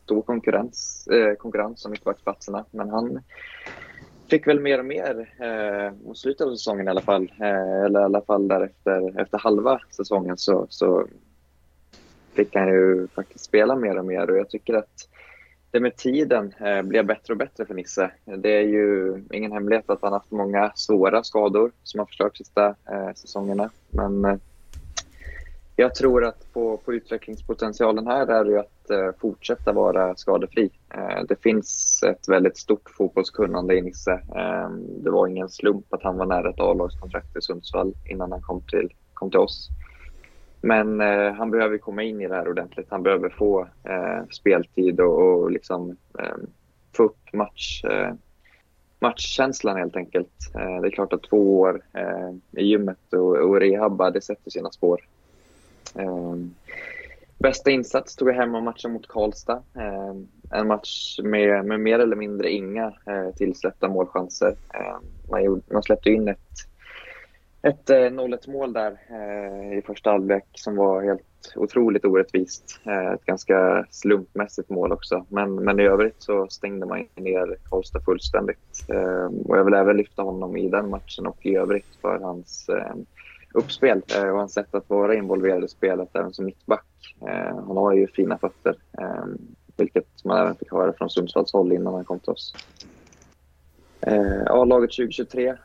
[0.04, 2.64] stor konkurrens, eh, konkurrens om mittbacksplatserna.
[2.70, 3.20] Men han
[4.28, 7.32] fick väl mer och mer eh, mot slutet av säsongen i alla fall.
[7.40, 11.06] Eh, eller i alla fall därefter, efter halva säsongen så, så
[12.32, 15.08] fick han ju faktiskt spela mer och mer och jag tycker att
[15.70, 18.10] det med tiden eh, blev bättre och bättre för Nisse.
[18.24, 22.66] Det är ju ingen hemlighet att han haft många svåra skador som har förstört sista
[22.66, 23.70] eh, säsongerna.
[23.90, 24.36] Men eh,
[25.76, 30.70] jag tror att på, på utvecklingspotentialen här är det att Eh, fortsätta vara skadefri.
[30.94, 34.12] Eh, det finns ett väldigt stort fotbollskunnande i Nisse.
[34.12, 34.70] Eh,
[35.02, 38.60] det var ingen slump att han var nära ett A-lagskontrakt i Sundsvall innan han kom
[38.60, 39.68] till, kom till oss.
[40.60, 41.00] Men
[41.36, 42.86] han behöver komma in i det här ordentligt.
[42.90, 43.68] Han behöver få
[44.30, 45.96] speltid och, och liksom,
[46.96, 47.82] få upp match,
[48.98, 50.52] matchkänslan helt enkelt.
[50.52, 51.82] det är klart att två år
[52.50, 55.00] i gymmet och, och rehabba, det sätter sina spår.
[57.44, 59.62] Bästa insats tog jag hemma matchen mot Karlstad.
[59.74, 64.54] Ehm, en match med, med mer eller mindre inga eh, tillsläppta målchanser.
[64.74, 66.38] Ehm, man, gjorde, man släppte in ett,
[67.62, 72.80] ett eh, 0-1 mål där eh, i första halvlek som var helt otroligt orättvist.
[73.14, 75.26] Ett ganska slumpmässigt mål också.
[75.28, 78.88] Men, men i övrigt så stängde man ner Karlstad fullständigt.
[78.88, 82.70] Ehm, och jag vill även lyfta honom i den matchen och i övrigt för hans
[83.54, 87.16] uppspel eh, och hans sätt att vara involverad i spelet även som mittback.
[87.20, 89.24] Eh, han har ju fina fötter, eh,
[89.76, 92.54] vilket man även fick höra från Sundsvalls håll innan han kom till oss.
[94.46, 95.56] A-laget 2023,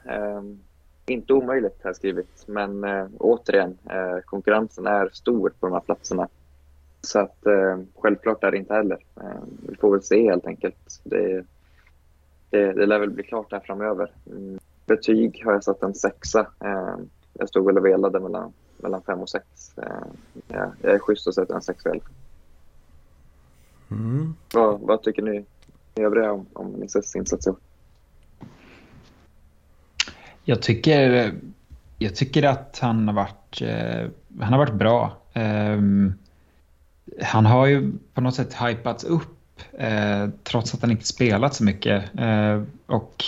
[1.05, 2.85] inte omöjligt har jag skrivit, men
[3.17, 3.77] återigen,
[4.25, 6.27] konkurrensen är stor på de här platserna.
[7.01, 7.37] Så att
[7.95, 8.97] självklart är det inte heller.
[9.69, 11.01] vi får väl se helt enkelt.
[11.03, 11.45] Det,
[12.49, 14.11] det, det lär väl bli klart här framöver.
[14.31, 16.47] Mm, betyg har jag satt en sexa
[17.39, 19.45] jag stod väl och velade mellan, mellan fem och sex.
[19.77, 19.83] Eh,
[20.47, 22.01] ja, jag är schysst att sätta en sex väl.
[23.91, 24.35] Mm.
[24.53, 25.45] Vad, vad tycker ni
[25.95, 27.55] övriga om, om Nisses insatser?
[30.43, 31.33] Jag tycker,
[31.97, 35.17] jag tycker att han har varit, eh, han har varit bra.
[35.33, 35.79] Eh,
[37.21, 41.63] han har ju på något sätt hypats upp eh, trots att han inte spelat så
[41.63, 42.19] mycket.
[42.19, 43.23] Eh, och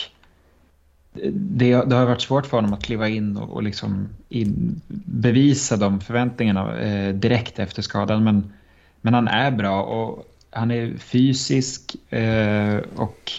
[1.34, 5.78] det, det, har varit svårt för honom att kliva in och, och liksom in, bevisa
[5.78, 8.24] de förväntningarna eh, direkt efter skadan.
[8.24, 8.54] Men,
[9.02, 13.32] men han är bra och han är fysisk eh, och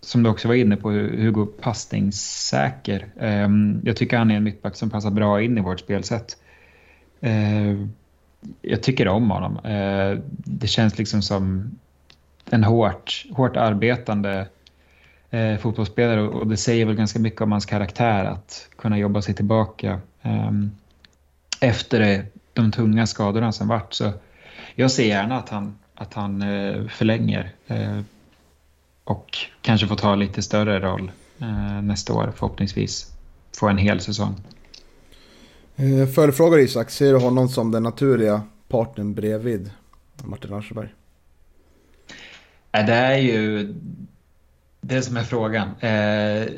[0.00, 3.06] som du också var inne på, Hugo passningssäker.
[3.20, 3.48] Eh,
[3.84, 6.36] jag tycker han är en mittback som passar bra in i vårt spelsätt.
[7.20, 7.86] Eh,
[8.62, 9.58] jag tycker om honom.
[9.64, 11.70] Eh, det känns liksom som
[12.50, 14.46] en hårt, hårt arbetande
[15.34, 19.34] eh, fotbollsspelare och det säger väl ganska mycket om hans karaktär att kunna jobba sig
[19.34, 20.50] tillbaka eh,
[21.60, 23.94] efter de tunga skadorna som varit.
[23.94, 24.12] Så
[24.74, 28.00] jag ser gärna att han, att han eh, förlänger eh,
[29.04, 33.12] och kanske får ta lite större roll eh, nästa år förhoppningsvis.
[33.56, 34.34] Få en hel säsong.
[35.76, 39.70] Eh, Följdfråga Isak, ser du honom som den naturliga partnern bredvid
[40.24, 40.88] Martin Ascheberg?
[42.70, 43.74] Det är ju
[44.86, 45.68] det som är frågan.
[45.80, 46.48] Eh,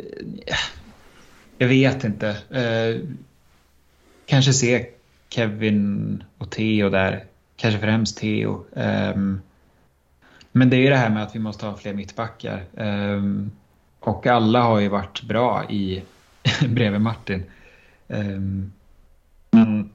[1.58, 2.28] jag vet inte.
[2.50, 3.08] Eh,
[4.26, 4.86] kanske se
[5.28, 7.24] Kevin och Theo där.
[7.56, 8.64] Kanske främst Theo.
[8.76, 9.16] Eh,
[10.52, 12.64] men det är ju det här med att vi måste ha fler mittbackar.
[12.76, 13.22] Eh,
[14.00, 16.02] och alla har ju varit bra i
[16.68, 17.44] bredvid Martin.
[18.08, 18.40] Eh,
[19.50, 19.90] men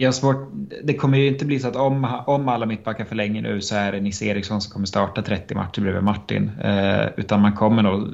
[0.00, 0.48] jag svårt,
[0.84, 3.92] det kommer ju inte bli så att om, om alla mittbackar förlänger nu så är
[3.92, 6.50] det Nisse Eriksson som kommer starta 30 matcher bredvid Martin.
[6.60, 8.08] Eh, utan man kommer nog,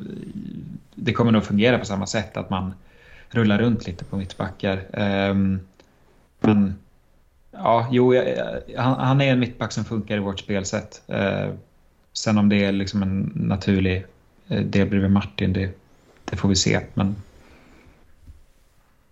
[0.94, 2.74] det kommer nog fungera på samma sätt att man
[3.28, 4.76] rullar runt lite på mittbackar.
[4.92, 5.34] Eh,
[6.40, 6.74] men
[7.50, 8.24] ja, jo, jag,
[8.76, 11.02] han, han, är en mittback som funkar i vårt spelsätt.
[11.06, 11.48] Eh,
[12.12, 14.04] sen om det är liksom en naturlig
[14.48, 15.70] eh, del bredvid Martin, det,
[16.24, 16.80] det får vi se.
[16.94, 17.16] Men...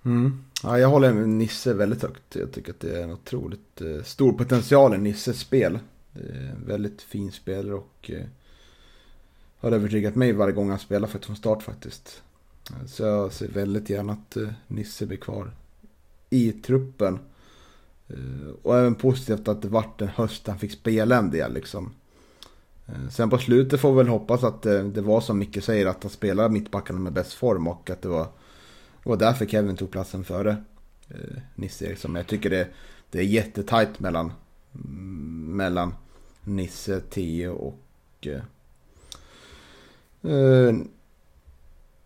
[0.04, 0.44] Mm.
[0.62, 2.36] Ja, jag håller med Nisse väldigt högt.
[2.36, 5.78] Jag tycker att det är en otroligt eh, stor potential i Nisses spel.
[6.12, 8.24] Det är en väldigt fin spelare och eh,
[9.58, 12.22] har övertygat mig varje gång han spelar för från start faktiskt.
[12.86, 15.50] Så jag ser väldigt gärna att eh, Nisse blir kvar
[16.30, 17.18] i truppen.
[18.08, 21.92] Eh, och även positivt att det vart en höst han fick spela en del liksom.
[22.86, 25.86] Eh, sen på slutet får vi väl hoppas att eh, det var som Micke säger
[25.86, 28.28] att han spelar mittbackarna med bäst form och att det var
[29.02, 30.50] det var därför Kevin tog platsen före
[31.08, 32.12] eh, Nisse Eriksson.
[32.12, 32.68] Men jag tycker det,
[33.10, 34.32] det är jättetajt mellan,
[35.56, 35.94] mellan
[36.44, 38.26] Nisse, Theo och...
[38.26, 38.32] Eh,
[40.32, 40.74] eh,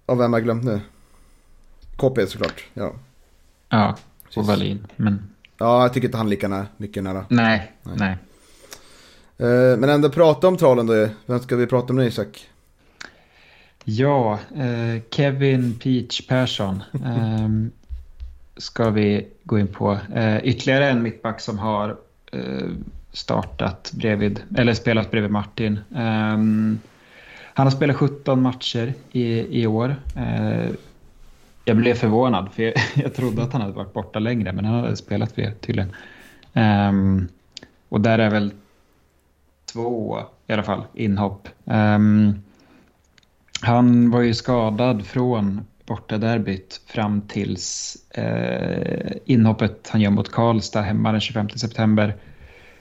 [0.06, 0.80] vem har jag glömt nu?
[1.96, 2.94] KP såklart, ja.
[3.68, 3.96] Ja,
[4.36, 4.86] och Wallin.
[4.96, 5.30] Men...
[5.58, 7.26] Ja, jag tycker inte han är lika mycket nära.
[7.28, 7.96] Nej, nej.
[7.98, 8.18] nej.
[9.38, 11.08] Eh, men ändå prata om tralen då.
[11.26, 12.48] Vem ska vi prata om nu Isak?
[13.88, 17.48] Ja, eh, Kevin Peach Persson eh,
[18.56, 19.98] ska vi gå in på.
[20.14, 21.96] Eh, ytterligare en mittback som har
[22.32, 22.68] eh,
[23.12, 25.78] startat bredvid, eller spelat bredvid Martin.
[25.96, 26.78] Ehm,
[27.54, 29.96] han har spelat 17 matcher i, i år.
[30.16, 30.70] Eh,
[31.64, 34.80] jag blev förvånad för jag, jag, trodde att han hade varit borta längre men han
[34.80, 35.92] hade spelat fler tydligen.
[36.52, 37.28] Ehm,
[37.88, 38.52] och där är väl
[39.72, 41.48] två i alla fall inhopp.
[41.64, 42.42] Um,
[43.66, 51.12] han var ju skadad från bortaderbyt fram tills eh, inhoppet han gör mot Karlstad hemma
[51.12, 52.16] den 25 september.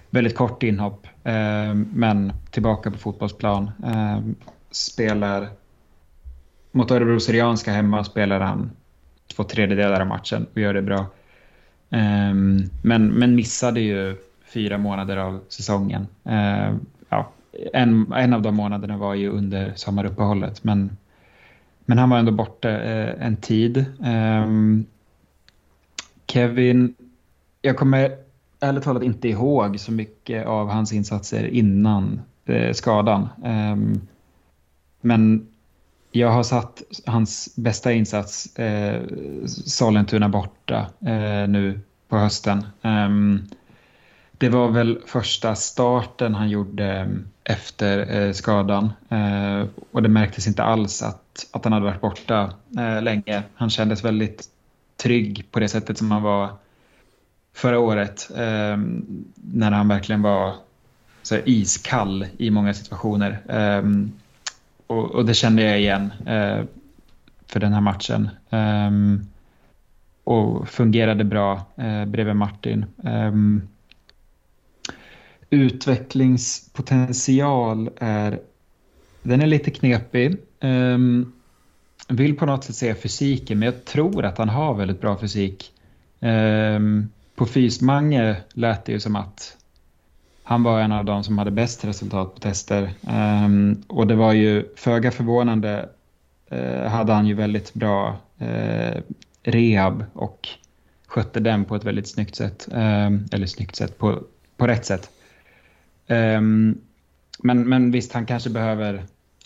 [0.09, 3.71] Väldigt kort inhopp, eh, men tillbaka på fotbollsplan.
[3.85, 4.19] Eh,
[4.71, 5.49] spelar
[6.71, 8.71] mot Örebro Syrianska hemma spelar han
[9.35, 10.99] två tredjedelar av matchen och gör det bra.
[11.89, 12.33] Eh,
[12.81, 14.17] men, men missade ju
[14.53, 16.07] fyra månader av säsongen.
[16.23, 16.75] Eh,
[17.73, 20.63] en, en av de månaderna var ju under sommaruppehållet.
[20.63, 20.97] Men,
[21.85, 23.85] men han var ändå borta eh, en tid.
[23.99, 24.85] Um,
[26.27, 26.95] Kevin,
[27.61, 28.17] jag kommer
[28.59, 33.29] ärligt talat inte ihåg så mycket av hans insatser innan eh, skadan.
[33.43, 34.01] Um,
[35.01, 35.47] men
[36.11, 39.01] jag har satt hans bästa insats, eh,
[39.45, 42.65] Sollentuna borta, eh, nu på hösten.
[42.81, 43.47] Um,
[44.37, 48.93] det var väl första starten han gjorde mm, efter eh, skadan.
[49.09, 53.43] Eh, och det märktes inte alls att, att han hade varit borta eh, länge.
[53.55, 54.43] Han kändes väldigt
[54.97, 56.49] trygg på det sättet som han var
[57.53, 58.29] förra året.
[58.35, 58.77] Eh,
[59.35, 60.53] när han verkligen var
[61.23, 63.41] så iskall i många situationer.
[63.49, 63.83] Eh,
[64.87, 66.63] och, och, det kände jag igen eh,
[67.47, 68.29] för den här matchen.
[68.49, 68.91] Eh,
[70.23, 73.31] och fungerade bra eh, bredvid Martin eh,
[75.55, 78.39] utvecklingspotential är,
[79.23, 80.37] den är lite knepig.
[80.61, 81.33] Um,
[82.07, 85.71] vill på något sätt säga fysiken, men jag tror att han har väldigt bra fysik.
[86.19, 89.57] Um, på Fysmange lät det ju som att
[90.43, 92.93] han var en av de som hade bäst resultat på tester.
[93.45, 95.89] Um, och det var ju föga förvånande
[96.51, 99.01] uh, hade han ju väldigt bra uh,
[99.43, 100.47] rehab och
[101.07, 102.67] skötte den på ett väldigt snyggt sätt.
[103.31, 104.23] Eller snyggt sätt, på,
[104.57, 105.09] på rätt sätt.
[106.07, 106.81] Um,
[107.39, 109.03] men, men visst, han kanske behöver,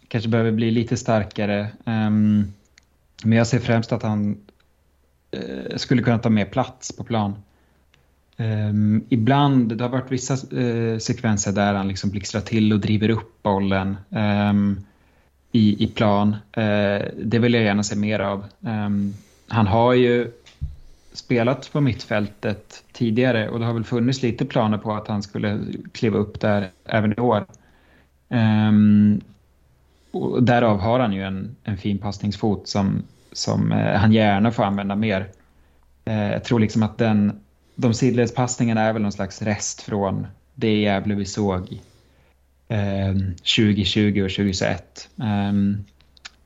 [0.07, 1.67] kanske behöver bli lite starkare.
[1.83, 2.53] Um,
[3.23, 4.37] men jag ser främst att han
[5.37, 7.35] uh, skulle kunna ta mer plats på plan.
[8.37, 13.09] Um, ibland, det har varit vissa uh, sekvenser där han liksom blixtrar till och driver
[13.09, 13.97] upp bollen
[15.51, 16.29] i, i plan.
[16.57, 18.45] Uh, det vill jag gärna se mer av.
[19.47, 20.31] han har ju
[21.19, 25.59] spelat på mittfältet tidigare och det har väl funnits lite planer på att han skulle
[25.91, 27.45] kliva upp där även i år.
[28.29, 29.21] Um,
[30.11, 34.63] och därav har han ju en, en fin passningsfot som, som uh, han gärna får
[34.63, 35.29] använda mer.
[36.07, 37.39] Uh, jag tror liksom att den,
[37.75, 41.79] de sidledspassningarna är väl någon slags rest från det Gävle vi såg
[42.67, 45.09] ehm, uh, 2020 och 2021.
[45.15, 45.85] Um, ehm,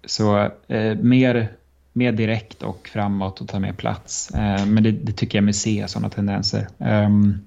[0.06, 1.50] så uh, mer
[1.94, 4.32] mer direkt och framåt och ta mer plats.
[4.32, 6.68] Eh, men det, det, tycker jag mig se, sådana tendenser.
[6.80, 7.40] Ehm,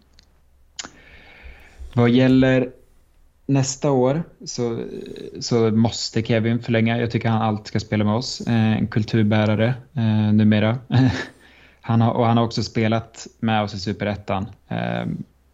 [1.94, 2.70] vad gäller
[3.47, 4.84] nästa år så,
[5.40, 6.99] så måste Kevin förlänga.
[6.99, 8.40] Jag tycker han alltid ska spela med oss.
[8.40, 10.78] Eh, en kulturbärare eh, numera.
[11.80, 14.47] han har, och han har också spelat med oss i Superettan.
[14.68, 15.07] Eh,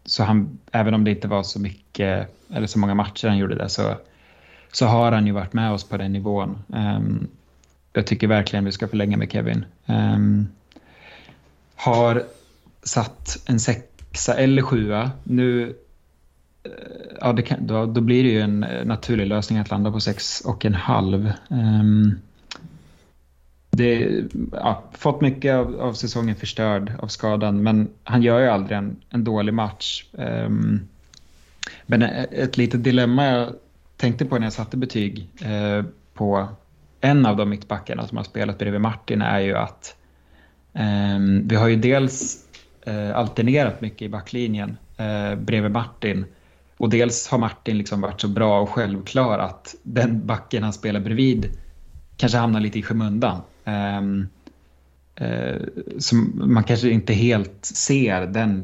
[0.05, 3.55] så han, även om det inte var så mycket eller så många matcher han gjorde
[3.55, 3.95] där så,
[4.71, 6.63] så har han ju varit med oss på den nivån.
[6.67, 7.27] Um,
[7.93, 9.65] jag tycker verkligen vi ska förlänga med Kevin.
[9.85, 10.47] Um,
[11.75, 12.23] har
[12.83, 15.11] satt en sexa eller sjua.
[15.23, 15.75] Nu,
[16.63, 16.71] eh,
[17.21, 20.41] ja, kan, då, då, blir det ju en eh, naturlig lösning att landa på sex
[20.41, 21.31] och en halv.
[21.47, 22.19] Um,
[23.71, 28.77] det, ja, fått mycket av, av, säsongen förstörd av skadan, men han gör ju aldrig
[28.77, 30.05] en, en dålig match.
[30.11, 30.87] Um,
[31.85, 33.53] men eh, ett litet dilemma jag
[33.97, 36.47] tänkte på när jag satte betyg uh, på
[37.03, 39.95] en av de mittbackarna som har spelat bredvid Martin är ju att
[40.73, 42.45] eh, vi har ju dels
[42.81, 46.25] eh, alternerat mycket i backlinjen eh, bredvid Martin
[46.77, 50.99] och dels har Martin liksom varit så bra och självklar att den backen han spelar
[50.99, 51.49] bredvid
[52.17, 53.41] kanske hamnar lite i skymundan.
[53.65, 54.27] Um,
[56.33, 58.63] man kanske inte helt ser den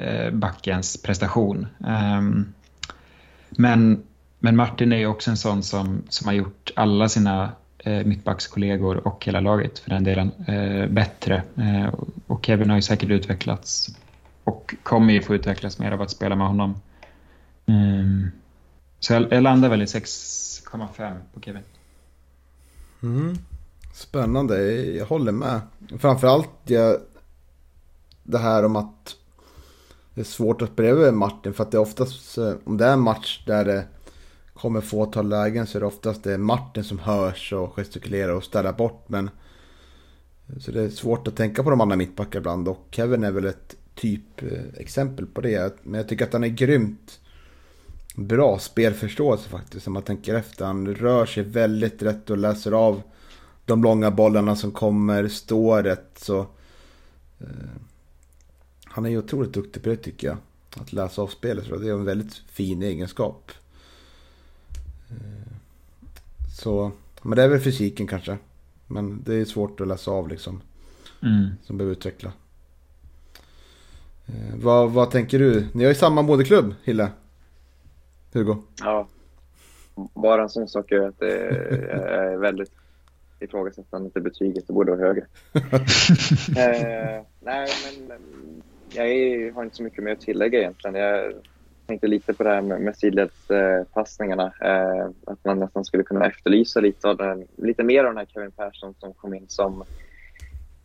[0.00, 1.66] eh, backens prestation.
[1.86, 2.52] Ehm,
[3.50, 4.02] men,
[4.38, 7.52] men Martin är ju också en sån som, som har gjort alla sina
[7.86, 11.42] Eh, mittbackskollegor och hela laget för den delen eh, bättre.
[11.56, 11.94] Eh,
[12.26, 13.88] och Kevin har ju säkert utvecklats
[14.44, 16.80] och kommer ju få utvecklas mer av att spela med honom.
[17.66, 18.30] Mm.
[19.00, 21.62] Så jag, jag landar väl i 6,5 på Kevin.
[23.02, 23.38] Mm.
[23.94, 25.60] Spännande, jag håller med.
[25.98, 26.96] Framförallt jag,
[28.22, 29.16] det här om att
[30.14, 32.86] det är svårt att spela med Martin för att det är oftast, eh, om det
[32.86, 33.86] är en match där det
[34.56, 38.72] kommer fåtal lägen så är det oftast det Martin som hörs och gestikulerar och ställer
[38.72, 39.08] bort.
[39.08, 39.30] Men,
[40.60, 43.44] så det är svårt att tänka på de andra mittbackar ibland och Kevin är väl
[43.44, 45.76] ett typexempel på det.
[45.82, 47.20] Men jag tycker att han är grymt
[48.16, 49.86] bra spelförståelse faktiskt.
[49.86, 50.64] Om man tänker efter.
[50.64, 53.02] Han rör sig väldigt rätt och läser av
[53.64, 56.18] de långa bollarna som kommer, står rätt.
[56.18, 56.38] Så,
[57.38, 57.46] eh,
[58.84, 60.36] han är ju otroligt duktig på det tycker jag.
[60.76, 61.68] Att läsa av spelet.
[61.68, 63.52] Det är en väldigt fin egenskap.
[66.56, 66.92] Så,
[67.22, 68.38] men det är väl fysiken kanske.
[68.86, 70.60] Men det är svårt att läsa av liksom.
[71.22, 71.48] Mm.
[71.62, 72.32] Som behöver utveckla.
[74.26, 75.66] Eh, vad, vad tänker du?
[75.72, 77.08] Ni har ju samma moderklubb, Hille.
[78.32, 78.56] Hugo.
[78.80, 79.08] Ja.
[80.14, 81.38] Bara en sån sak är att det
[82.00, 82.72] är väldigt
[83.40, 84.66] ifrågasättande till betyget.
[84.66, 85.26] Det borde vara högre.
[85.52, 88.12] eh, nej, men
[88.92, 90.94] jag är, har inte så mycket mer att tillägga egentligen.
[90.94, 91.32] Jag
[91.86, 94.52] tänkte lite på det här med, med sidledspassningarna.
[94.60, 98.26] Eh, att man nästan skulle kunna efterlysa lite, av den, lite mer av den här
[98.26, 99.84] Kevin Persson som kom in som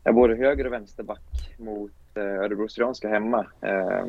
[0.04, 3.39] är både höger och vänsterback mot eh, Örebro Syrianska hemma.
[3.62, 4.06] Eh,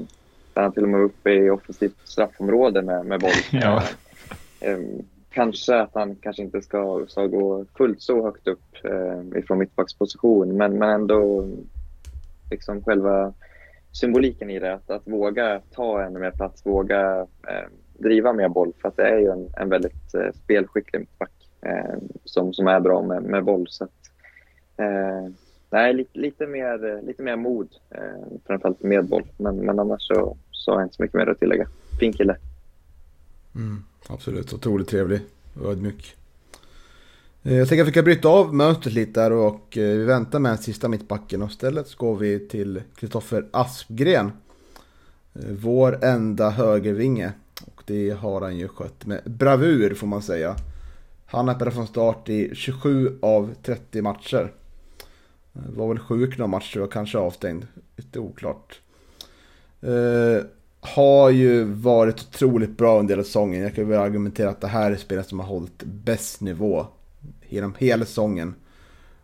[0.55, 3.31] där han till och med var uppe i offensivt straffområde med, med boll.
[3.51, 3.83] Ja.
[4.61, 4.79] Eh,
[5.31, 10.57] kanske att han kanske inte ska, ska gå fullt så högt upp eh, ifrån mittbacksposition,
[10.57, 11.49] men, men ändå
[12.51, 13.33] liksom själva
[13.93, 14.75] symboliken i det.
[14.75, 17.69] Att, att våga ta ännu mer plats, våga eh,
[17.99, 18.73] driva mer boll.
[18.83, 21.31] För att det är ju en, en väldigt eh, spelskicklig mittback
[21.61, 23.67] eh, som, som är bra med, med boll.
[23.69, 24.11] Så att,
[24.77, 25.33] eh,
[25.71, 29.27] nej, lite, lite, mer, lite mer mod, eh, framförallt med boll.
[29.37, 31.69] Men, men annars så, så har jag inte så mycket mer att tillägga.
[32.01, 32.37] Fin kille.
[33.55, 35.21] Mm, absolut, otroligt trevlig
[35.61, 36.17] och ödmjuk.
[37.45, 40.39] Eh, jag tänker att vi kan bryta av mönstret lite där och eh, vi väntar
[40.39, 44.33] med sista mittbacken och istället så går vi till Kristoffer Aspgren.
[45.35, 47.33] Eh, vår enda högervinge.
[47.67, 50.57] Och det har han ju skött med bravur får man säga.
[51.27, 54.53] Han har spelat från start i 27 av 30 matcher.
[55.53, 57.67] Var väl sjuk några matcher och kanske avstängd.
[57.97, 58.81] Lite oklart.
[59.85, 60.43] Uh,
[60.81, 63.63] har ju varit otroligt bra under hela säsongen.
[63.63, 66.87] Jag kan väl argumentera att det här är spelet som har hållit bäst nivå
[67.53, 68.55] genom hela säsongen.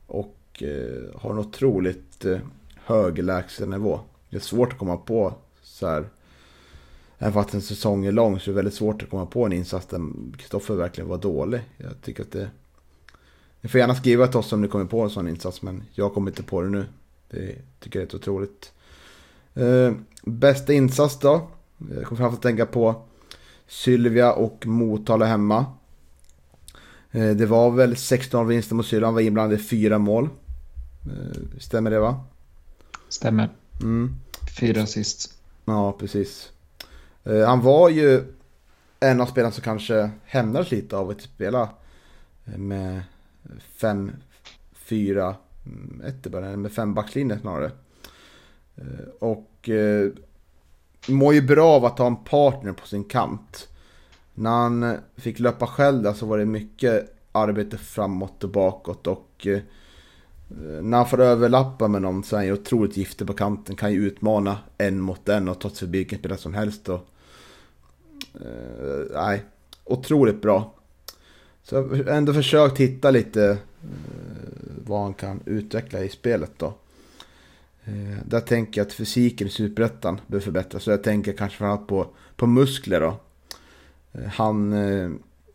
[0.06, 2.38] Och eh, har en otroligt eh,
[2.74, 4.00] hög lägstanivå.
[4.30, 6.08] Det är svårt att komma på så här.
[7.18, 9.52] Även fast en säsong är lång så är det väldigt svårt att komma på en
[9.52, 10.00] insats där
[10.38, 11.60] Kristoffer verkligen var dålig.
[11.76, 12.50] Jag tycker att det...
[13.60, 16.14] Ni får gärna skriva till oss om ni kommer på en sån insats men jag
[16.14, 16.86] kommer inte på det nu.
[17.30, 18.72] Det tycker jag är otroligt.
[19.54, 21.48] Eh, bästa insats då?
[21.78, 23.02] Jag kommer framförallt tänka på
[23.66, 25.66] Sylvia och Motala hemma.
[27.10, 30.28] Eh, det var väl 16 vinster mot han var inblandad i fyra mål.
[31.06, 32.24] Eh, stämmer det va?
[33.08, 33.48] Stämmer.
[33.80, 34.14] Mm.
[34.60, 35.34] Fyra assist.
[35.64, 36.52] Ja, precis.
[37.26, 38.24] Uh, han var ju
[39.00, 41.68] en av spelarna som kanske hämnades lite av att spela
[42.44, 43.02] med
[43.76, 44.12] fem,
[44.72, 45.36] fyra,
[45.66, 47.70] mm, ett i början, med fem backlinjer snarare.
[49.18, 49.70] Och
[51.08, 53.68] mår ju bra av att ha en partner på sin kant.
[54.38, 59.46] När han fick löpa själv där så var det mycket arbete framåt och bakåt och
[59.46, 59.60] eh,
[60.82, 63.76] när han får överlappa med någon så är han ju otroligt giftig på kanten.
[63.76, 66.88] Kan ju utmana en mot en och ta sig förbi vilken spelare som helst.
[66.88, 67.06] Och,
[68.34, 69.44] eh, nej,
[69.84, 70.74] otroligt bra.
[71.62, 73.56] Så jag har ändå försökt hitta lite eh,
[74.86, 76.74] vad han kan utveckla i spelet då.
[77.84, 80.82] Eh, där tänker jag att fysiken i Superettan behöver förbättras.
[80.82, 83.16] Så jag tänker kanske framförallt på, på muskler då.
[84.12, 85.10] Eh, han eh,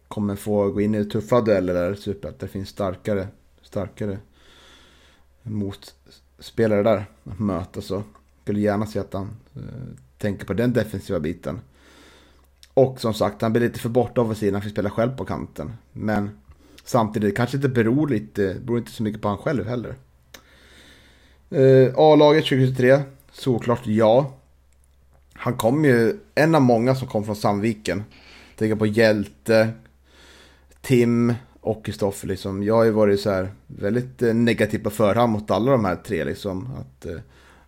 [0.08, 3.28] kommer få gå in i tuffa dueller där Typ att Det finns starkare,
[3.62, 4.18] starkare
[5.44, 8.04] motspelare där att möta så
[8.42, 9.62] skulle gärna se att han eh,
[10.18, 11.60] tänker på den defensiva biten.
[12.74, 15.26] Och som sagt, han blir lite för borta av sidan, han fick spela själv på
[15.26, 15.74] kanten.
[15.92, 16.30] Men
[16.84, 19.96] samtidigt kanske inte beror lite, beror inte så mycket på han själv heller.
[21.50, 23.02] Eh, A-laget 2023,
[23.32, 24.34] såklart ja.
[25.34, 28.04] Han kom ju, en av många som kom från Sandviken.
[28.56, 29.72] Tänker på Hjälte,
[30.82, 31.34] Tim,
[31.64, 32.64] och Kristoffer liksom.
[32.64, 35.96] Jag har ju varit så här väldigt eh, negativ på förhand mot alla de här
[35.96, 36.70] tre liksom.
[36.78, 37.18] Att eh,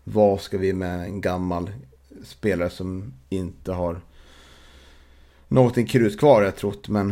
[0.04, 1.72] vad ska vi med en gammal
[2.24, 4.02] spelare som inte har
[5.48, 6.90] någonting krut kvar jag trott.
[6.90, 7.10] Men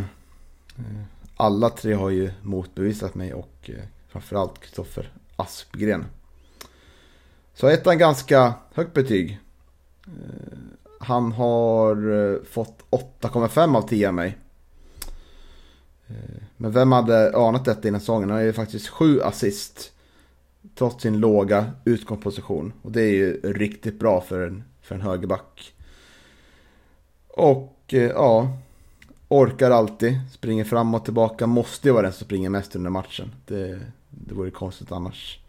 [0.78, 1.02] eh,
[1.36, 6.04] alla tre har ju motbevisat mig och eh, framförallt Kristoffer Aspgren.
[7.54, 9.38] Så ettan ganska högt betyg.
[10.06, 10.58] Eh,
[11.04, 12.82] han har eh, fått
[13.20, 14.38] 8,5 av 10 av mig.
[16.06, 18.30] Eh, men vem hade anat detta innan säsongen?
[18.30, 19.90] Han har ju faktiskt 7 assist.
[20.74, 22.72] Trots sin låga utgångsposition.
[22.82, 25.74] Och det är ju riktigt bra för en, för en högerback.
[27.28, 28.58] Och eh, ja,
[29.28, 30.20] orkar alltid.
[30.32, 31.46] Springer fram och tillbaka.
[31.46, 33.32] Måste ju vara den som springer mest under matchen.
[33.46, 33.80] Det,
[34.10, 35.40] det vore konstigt annars.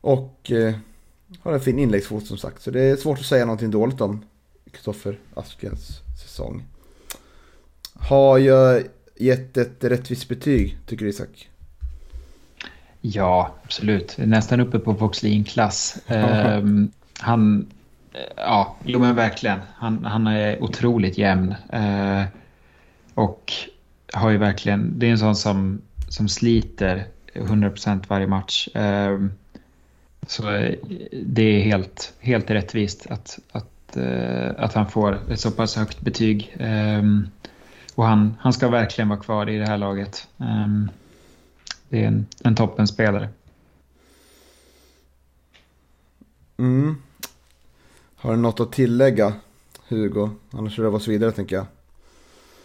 [0.00, 0.74] Och eh,
[1.40, 2.62] har en fin inläggsfot som sagt.
[2.62, 4.24] Så det är svårt att säga någonting dåligt om
[4.72, 6.64] Kristoffer Askrens säsong.
[7.94, 8.82] Har jag
[9.16, 11.48] gett ett rättvist betyg, tycker du Isak?
[13.00, 14.14] Ja, absolut.
[14.18, 15.98] Nästan uppe på Voxlin-klass.
[16.06, 16.62] eh,
[17.18, 17.66] han,
[18.36, 19.58] ja, jo men verkligen.
[19.74, 21.54] Han, han är otroligt jämn.
[21.72, 22.24] Eh,
[23.14, 23.52] och
[24.12, 28.68] har ju verkligen, det är en sån som, som sliter 100% varje match.
[28.68, 29.18] Eh,
[30.26, 30.42] så
[31.22, 33.70] det är helt, helt rättvist att, att,
[34.56, 36.56] att han får ett så pass högt betyg.
[36.60, 37.28] Um,
[37.94, 40.28] och han, han ska verkligen vara kvar i det här laget.
[40.36, 40.90] Um,
[41.88, 43.28] det är en, en toppenspelare.
[46.56, 46.96] Mm.
[48.16, 49.32] Har du något att tillägga,
[49.88, 50.30] Hugo?
[50.50, 51.66] Annars rör vi oss vidare, tänker jag.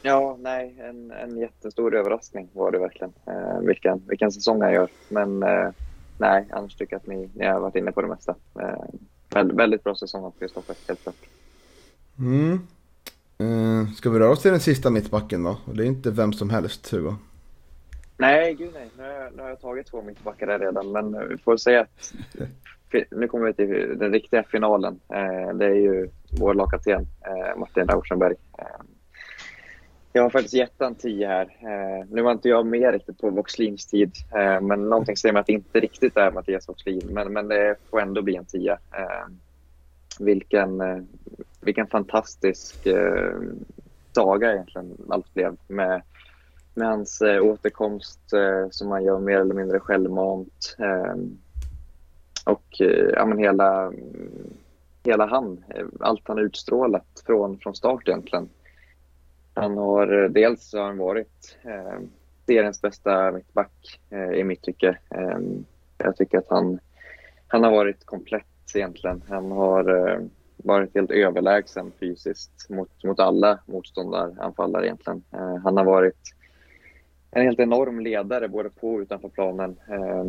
[0.01, 3.13] Ja, nej, en, en jättestor överraskning var det verkligen.
[3.25, 4.89] Eh, vilken, vilken säsong han gör.
[5.09, 5.69] Men eh,
[6.17, 8.35] nej, annars tycker jag att ni, ni har varit inne på det mesta.
[8.59, 8.83] Eh,
[9.33, 11.15] väldigt, väldigt bra säsong av Kristoffer, helt klart.
[12.19, 12.59] Mm.
[13.41, 15.57] Uh, ska vi röra oss till den sista mittbacken då?
[15.73, 17.15] Det är inte vem som helst, Hugo.
[18.17, 18.89] Nej, gud nej.
[18.97, 21.81] Nu har, jag, nu har jag tagit två mittbackar där redan, men vi får säga
[21.81, 22.13] att
[23.11, 24.93] nu kommer vi till den riktiga finalen.
[24.93, 26.09] Uh, det är ju
[26.39, 28.35] vår lagkapten uh, Martin Rauschenberg.
[30.15, 31.57] Jag har faktiskt gett en 10 här.
[31.61, 35.39] Eh, nu var inte jag med riktigt på Voxlins tid, eh, men någonting säger mig
[35.39, 38.71] att det inte riktigt är Mattias Voxlin, men, men det får ändå bli en 10
[38.71, 38.77] eh,
[40.19, 40.97] vilken, eh,
[41.61, 43.39] vilken fantastisk eh,
[44.15, 46.01] saga egentligen allt blev med,
[46.73, 50.75] med hans eh, återkomst eh, som han gör mer eller mindre självmant.
[50.79, 51.15] Eh,
[52.45, 53.93] och eh, ja, men hela,
[55.03, 55.63] hela han,
[55.99, 58.49] allt han utstrålat från, från start egentligen.
[59.53, 61.99] Han har eh, dels har han varit eh,
[62.45, 64.97] seriens bästa mittback eh, i mitt tycke.
[65.09, 65.39] Eh,
[65.97, 66.79] jag tycker att han,
[67.47, 68.45] han har varit komplett
[68.75, 69.23] egentligen.
[69.29, 70.19] Han har eh,
[70.57, 75.23] varit helt överlägsen fysiskt mot, mot alla motståndaranfallare egentligen.
[75.31, 76.35] Eh, han har varit
[77.31, 79.75] en helt enorm ledare både på och utanför planen.
[79.87, 80.23] Eh,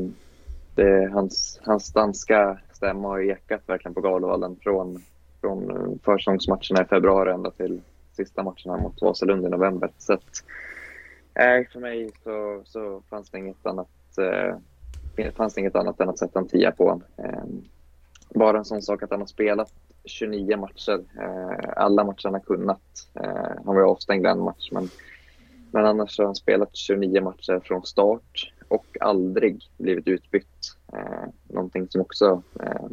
[0.74, 5.02] det, hans, hans danska stämma har ekat verkligen på Galovallen från,
[5.40, 7.80] från eh, försäsongsmatcherna i februari ända till
[8.14, 9.90] sista matcherna mot Vasalund i november.
[9.98, 10.44] Så att,
[11.34, 13.88] eh, för mig så, så fanns det inget annat
[14.18, 14.56] eh,
[15.36, 17.04] fanns det inget annat än att sätta en tia på honom.
[17.16, 17.44] Eh,
[18.34, 19.72] bara en sån sak att han har spelat
[20.04, 21.04] 29 matcher.
[21.18, 23.08] Eh, alla matcher han har kunnat.
[23.14, 24.88] Eh, han var ju avstängd en match, men,
[25.70, 30.76] men annars har han spelat 29 matcher från start och aldrig blivit utbytt.
[30.92, 32.86] Eh, någonting som också eh,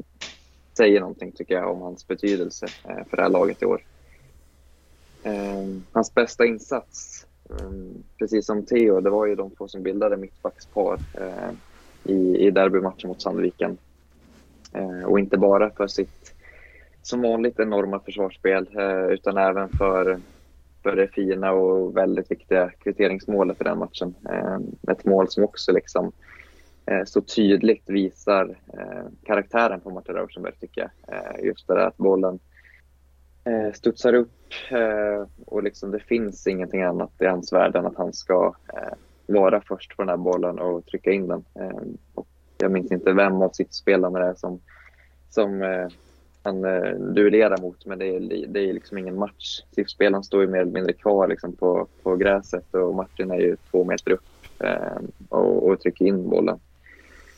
[0.77, 3.83] säger någonting tycker jag om hans betydelse eh, för det här laget i år.
[5.61, 7.71] Eh, hans bästa insats, eh,
[8.19, 11.51] precis som Theo, det var ju de två som bildade mittbackspar eh,
[12.03, 13.77] i, i derbymatchen mot Sandviken.
[15.05, 16.33] Och inte bara för sitt,
[17.01, 18.67] som vanligt, enorma försvarsspel
[19.09, 20.19] utan även för,
[20.83, 24.15] för det fina och väldigt viktiga kvitteringsmålet i den matchen.
[24.87, 26.11] Ett mål som också liksom
[27.05, 28.55] så tydligt visar
[29.23, 31.45] karaktären på Martin Rauschenberg tycker jag.
[31.45, 32.39] Just det där att bollen
[33.43, 37.97] Eh, studsar upp eh, och liksom det finns ingenting annat i hans värld än att
[37.97, 38.93] han ska eh,
[39.25, 41.43] vara först på den här bollen och trycka in den.
[42.13, 42.27] Och
[42.57, 44.59] jag minns inte vem av sitt spelarna det är som,
[45.29, 45.87] som eh,
[46.43, 49.61] han eh, duellerar mot, men det är, det är liksom ingen match.
[49.75, 53.57] SIF-spelaren står ju mer eller mindre kvar liksom på, på gräset och Martin är ju
[53.71, 54.23] två meter upp
[54.59, 56.59] eh, och, och, trycker in bollen.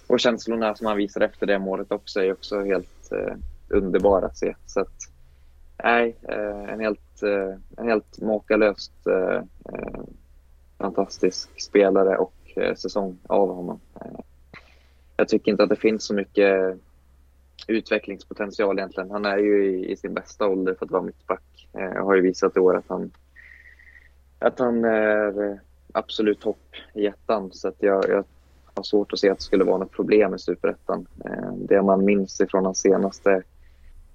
[0.07, 3.35] Och känslorna som han visar efter det målet också är också helt eh,
[3.69, 4.55] underbara att se.
[4.65, 4.93] Så att,
[5.83, 9.41] nej, eh, en helt, eh, en helt makalöst eh,
[10.77, 12.33] fantastisk spelare och
[12.75, 13.79] säsong av honom
[15.17, 16.79] jag tycker inte att det finns så mycket
[17.67, 19.11] utvecklingspotential egentligen.
[19.11, 21.67] Han är ju i, i sin bästa ålder för att vara mittback.
[21.71, 23.11] Jag har ju visat i år att han,
[24.39, 25.59] att han är
[25.91, 27.51] absolut topp i ettan.
[27.51, 28.23] Så att jag, jag
[28.73, 31.07] har svårt att se att det skulle vara något problem i superettan.
[31.55, 33.43] Det man minns ifrån hans senaste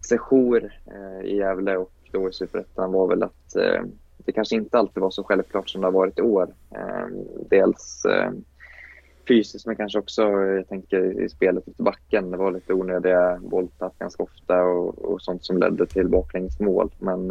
[0.09, 3.83] sejour eh, i Gävle och då i superettan var väl att eh,
[4.19, 6.49] det kanske inte alltid var så självklart som det har varit i år.
[6.71, 7.07] Eh,
[7.51, 8.31] dels eh,
[9.29, 13.99] fysiskt men kanske också, jag tänker i spelet efter backen, det var lite onödiga bolltapp
[13.99, 16.91] ganska ofta och, och sånt som ledde till baklängesmål.
[16.99, 17.31] Men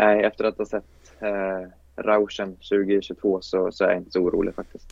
[0.00, 4.54] äh, efter att ha sett eh, Rauschen 2022 så, så är jag inte så orolig
[4.54, 4.86] faktiskt.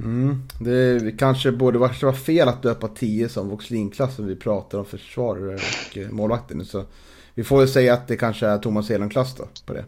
[0.00, 4.84] Mm, det kanske borde vara fel att döpa 10 som Voxlinklass om vi pratar om
[4.84, 6.64] försvarare och eh, målvakter nu.
[6.64, 6.84] Så
[7.34, 9.84] vi får väl säga att det kanske är Thomas Helan-klass då på det.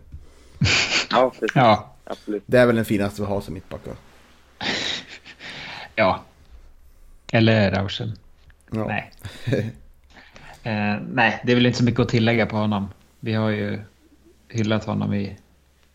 [1.11, 1.51] Ja, precis.
[1.55, 2.43] Ja absolut.
[2.47, 3.81] Det är väl den finaste vi har som mittback
[5.95, 6.25] ja.
[7.33, 8.13] Eller Rauschen.
[8.71, 8.87] Ja.
[8.87, 9.13] Nej.
[10.63, 12.89] eh, nej, det är väl inte så mycket att tillägga på honom.
[13.21, 13.81] Vi har ju
[14.49, 15.37] hyllat honom i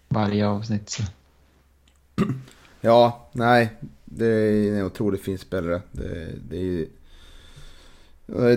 [0.08, 0.90] varje avsnitt.
[0.90, 1.04] Så.
[2.82, 3.70] Ja, nej.
[4.12, 5.82] Det är en otroligt fin spelare.
[5.92, 6.86] Det, det är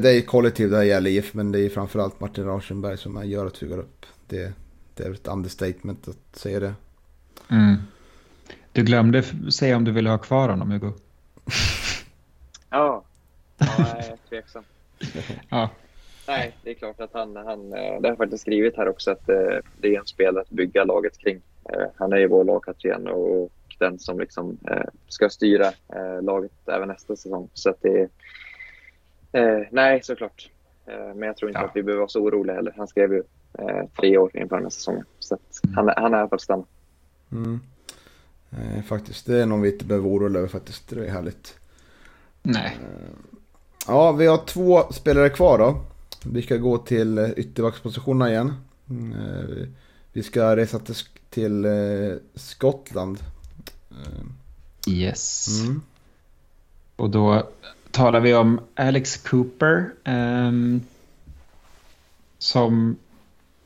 [0.00, 3.46] det är kollektiv det här gäller IF, men det är framförallt Martin Rauschenberg som gör
[3.46, 4.06] att vi går upp.
[4.26, 4.52] Det,
[4.94, 6.74] det är ett understatement att säga det.
[7.50, 7.76] Mm.
[8.72, 9.22] Du glömde
[9.52, 10.92] säga om du ville ha kvar honom, Hugo.
[12.70, 13.04] Ja,
[13.58, 14.64] ja jag är tveksam.
[15.48, 15.70] ja.
[16.28, 19.28] Nej, det är klart att han, han eh, det har faktiskt skrivit här också att
[19.28, 21.40] eh, det är en spelare att bygga laget kring.
[21.64, 23.50] Eh, han är ju vår lagkapten och
[23.82, 24.58] den som liksom
[25.08, 25.72] ska styra
[26.22, 27.48] laget även nästa säsong.
[27.54, 28.08] Så att det
[29.32, 30.50] är, nej, såklart.
[30.86, 31.66] Men jag tror inte ja.
[31.66, 32.74] att vi behöver vara så oroliga heller.
[32.76, 33.22] Han skrev ju
[34.00, 35.04] tre år inför den här säsongen.
[35.18, 35.76] Så mm.
[35.76, 36.64] han, han är för att stanna.
[37.32, 37.60] Mm.
[38.50, 40.88] Eh, faktiskt, det är någon vi inte behöver oroa över faktiskt.
[40.88, 41.58] Det är härligt.
[42.42, 42.78] Nej.
[42.80, 43.38] Eh,
[43.86, 45.80] ja, vi har två spelare kvar då.
[46.26, 48.52] Vi ska gå till eh, ytterbackspositionerna igen.
[48.90, 49.68] Mm, eh,
[50.12, 50.94] vi ska resa till,
[51.30, 53.18] till eh, Skottland.
[54.88, 55.48] Yes.
[55.62, 55.82] Mm.
[56.96, 57.48] Och då
[57.90, 59.90] talar vi om Alex Cooper.
[60.04, 60.80] Um,
[62.38, 62.96] som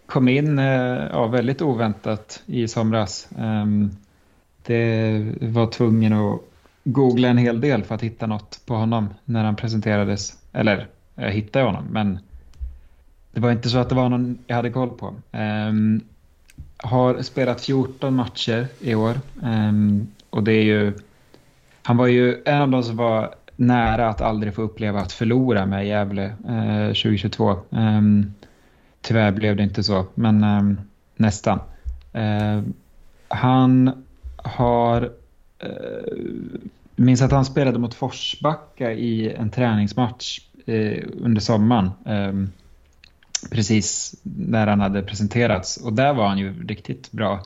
[0.07, 3.29] kom in eh, ja, väldigt oväntat i somras.
[3.39, 3.97] Um,
[4.63, 6.41] det var tvungen att
[6.85, 10.39] googla en hel del för att hitta något på honom när han presenterades.
[10.53, 12.19] Eller jag hittade honom, men
[13.33, 15.15] det var inte så att det var någon jag hade koll på.
[15.33, 16.01] Um,
[16.77, 20.93] har spelat 14 matcher i år um, och det är ju...
[21.83, 25.67] Han var ju en av de som var nära att aldrig få uppleva att förlora
[25.67, 27.51] med Gävle eh, 2022.
[27.51, 28.35] Um, ehm,
[29.01, 30.83] Tyvärr blev det inte så, men eh,
[31.17, 31.61] nästan.
[32.13, 32.73] Ehm,
[33.29, 34.05] han
[34.37, 35.03] har...
[35.59, 36.17] Eh,
[36.97, 41.91] minns att han spelade mot Forsbacka i en träningsmatch eh, under sommaren.
[42.07, 42.51] Ehm,
[43.51, 45.77] precis när han hade presenterats.
[45.77, 47.43] Och där var han ju riktigt bra.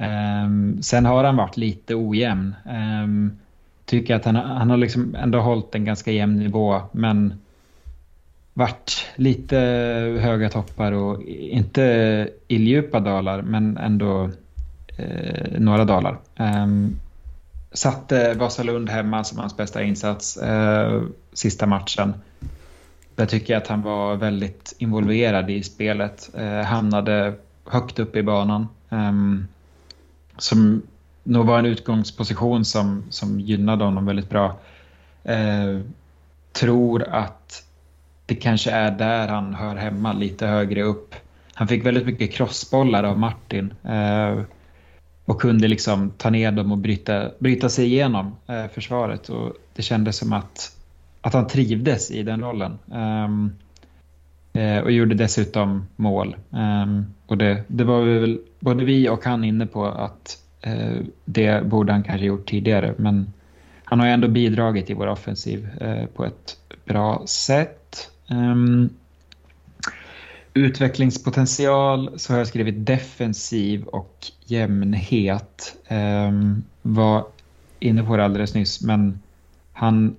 [0.00, 2.54] Um, sen har han varit lite ojämn.
[3.04, 3.38] Um,
[3.84, 6.82] tycker att han, han har liksom ändå hållit en ganska jämn nivå.
[6.92, 7.34] Men
[8.54, 9.56] varit lite
[10.20, 13.42] höga toppar och inte illdjupa dalar.
[13.42, 14.30] Men ändå
[14.96, 16.18] eh, några dalar.
[16.38, 17.00] Um,
[17.72, 22.14] satte Vasalund hemma som hans bästa insats eh, sista matchen.
[23.14, 26.30] Där tycker jag att han var väldigt involverad i spelet.
[26.34, 27.34] Eh, hamnade
[27.64, 28.68] högt upp i banan.
[28.88, 29.48] Um,
[30.42, 30.82] som
[31.22, 34.56] nog var en utgångsposition som, som gynnade honom väldigt bra.
[35.24, 35.80] Eh,
[36.52, 37.64] tror att
[38.26, 41.14] det kanske är där han hör hemma, lite högre upp.
[41.54, 44.42] Han fick väldigt mycket crossbollar av Martin eh,
[45.24, 49.28] och kunde liksom ta ner dem och bryta, bryta sig igenom eh, försvaret.
[49.28, 50.76] Och det kändes som att,
[51.20, 52.78] att han trivdes i den rollen.
[52.86, 53.52] Um,
[54.84, 56.36] och gjorde dessutom mål.
[56.50, 61.66] Um, och det, det var väl både vi och han inne på att eh, det
[61.66, 62.94] borde han kanske gjort tidigare.
[62.96, 63.32] Men
[63.84, 68.10] han har ju ändå bidragit i vår offensiv eh, på ett bra sätt.
[68.28, 68.90] Um,
[70.54, 75.76] utvecklingspotential så har jag skrivit defensiv och jämnhet.
[75.88, 77.26] Um, var
[77.78, 79.20] inne på det alldeles nyss, men
[79.72, 80.16] han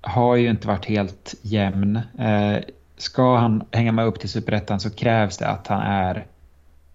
[0.00, 1.96] har ju inte varit helt jämn.
[1.96, 2.58] Uh,
[2.96, 6.26] ska han hänga med upp till superettan så krävs det att han är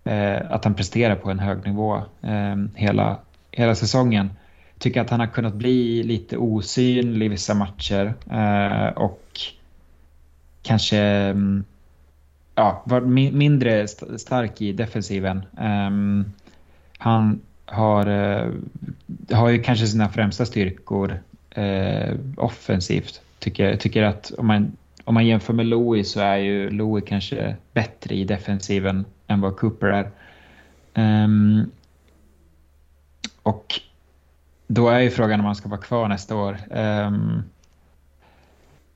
[0.06, 3.20] Eh, att han presterar på en hög nivå eh, hela,
[3.52, 4.30] hela säsongen.
[4.80, 9.40] Tycker att han har kunnat bli lite osynlig i vissa matcher eh, och
[10.62, 11.64] kanske mm,
[12.56, 13.02] ja, var
[13.32, 13.88] mindre
[14.18, 15.46] stark i defensiven.
[15.58, 16.26] Ehm,
[16.98, 18.06] han har,
[19.32, 21.20] har ju kanske sina främsta styrkor
[22.38, 23.22] offensivt.
[23.40, 27.56] Tycker, tycker att om man, om man jämför med Louis så är ju Louis kanske
[27.74, 30.12] bättre i defensiven än vad Cooper är.
[31.24, 31.72] Um,
[33.44, 33.80] och
[34.68, 36.58] då är ju frågan om han ska vara kvar nästa år.
[36.72, 37.44] Um,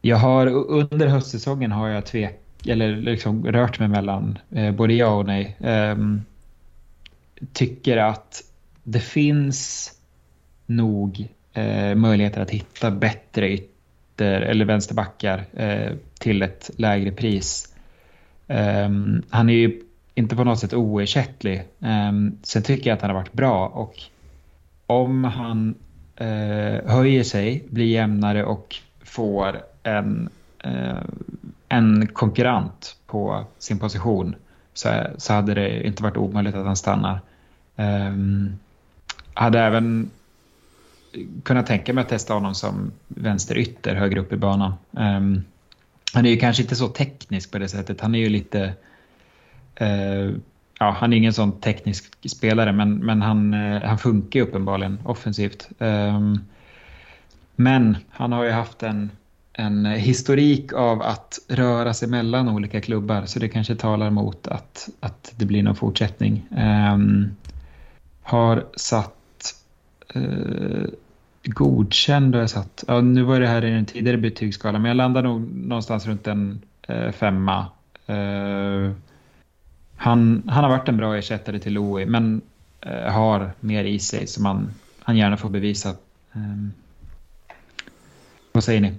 [0.01, 0.47] jag har
[0.93, 5.57] under höstsäsongen har jag tvek, eller liksom rört mig mellan eh, både ja och nej.
[5.59, 6.21] Um,
[7.53, 8.43] tycker att
[8.83, 9.91] det finns
[10.65, 17.75] nog eh, möjligheter att hitta bättre ytter eller vänsterbackar eh, till ett lägre pris.
[18.47, 19.81] Um, han är ju
[20.17, 21.63] inte på något sätt oersättlig.
[21.79, 23.93] Um, sen tycker jag att han har varit bra och
[24.87, 25.75] om han
[26.21, 30.29] uh, höjer sig, blir jämnare och får en
[30.65, 31.01] uh,
[31.69, 34.35] en konkurrent på sin position
[34.73, 37.19] så, så hade det inte varit omöjligt att han stannar.
[37.75, 38.59] Um,
[39.33, 40.09] hade även
[41.43, 44.73] kunnat tänka mig att testa honom som vänsterytter högre upp i banan.
[44.91, 45.43] Um,
[46.13, 48.01] han är ju kanske inte så teknisk på det sättet.
[48.01, 48.73] Han är ju lite...
[49.79, 50.31] Eh,
[50.79, 55.69] ja, han är ingen sån teknisk spelare men, men han, eh, han funkar uppenbarligen offensivt.
[55.79, 56.39] Ehm,
[57.55, 59.11] men han har ju haft en
[59.59, 64.89] en historik av att röra sig mellan olika klubbar så det kanske talar mot att,
[64.99, 66.47] att det blir någon fortsättning.
[66.57, 67.35] Ehm,
[68.21, 69.55] har satt
[70.13, 70.85] eh,
[71.43, 74.97] godkänd och jag satt, ja, nu var det här i den tidigare betygsskalan, men jag
[74.97, 77.65] landar nog någonstans runt en eh, femma.
[78.05, 78.91] Eh,
[79.97, 82.41] han, han har varit en bra ersättare till Louis men
[83.07, 85.95] har mer i sig som han, han gärna får bevisa.
[86.33, 86.71] Um,
[88.51, 88.93] vad säger ni?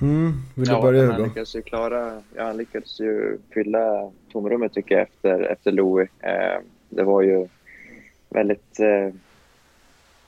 [0.00, 4.72] Mm, vill du ja, börja Han lyckades ju klara, ja, han lyckades ju fylla tomrummet
[4.72, 6.10] tycker jag efter, efter Louis.
[6.20, 7.48] Eh, det var ju
[8.28, 9.14] väldigt eh,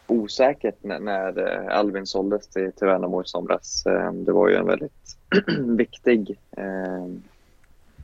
[0.07, 3.87] osäkert när, när eh, Alvin såldes till, till Värnamo i somras.
[3.87, 5.19] Eh, det var ju en väldigt
[5.77, 7.07] viktig eh,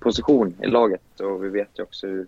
[0.03, 2.27] position i laget och vi vet ju också hur,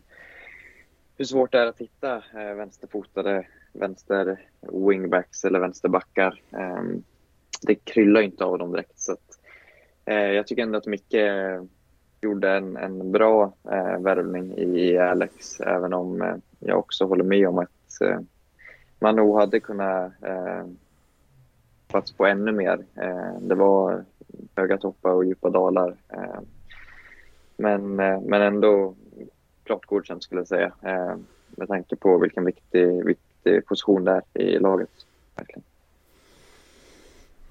[1.17, 6.41] hur svårt det är att hitta eh, vänsterfotade vänster wingbacks eller vänsterbackar.
[6.53, 6.83] Eh,
[7.63, 9.01] det kryllar inte av dem direkt.
[9.01, 9.39] Så att,
[10.05, 11.63] eh, jag tycker ändå att Micke eh,
[12.21, 17.49] gjorde en, en bra eh, värvning i Alex, även om eh, jag också håller med
[17.49, 18.21] om att eh,
[18.99, 20.65] man nog hade kunnat eh,
[21.89, 22.85] plats på ännu mer.
[22.95, 24.05] Eh, det var
[24.57, 25.97] höga toppar och djupa dalar.
[26.09, 26.41] Eh,
[27.59, 28.95] Eh, men, eh, men ändå
[29.65, 30.73] klart godkänt skulle jag säga,
[31.49, 34.91] med tanke på vilken viktig, viktig position det är i laget.
[35.37, 35.63] Verkligen.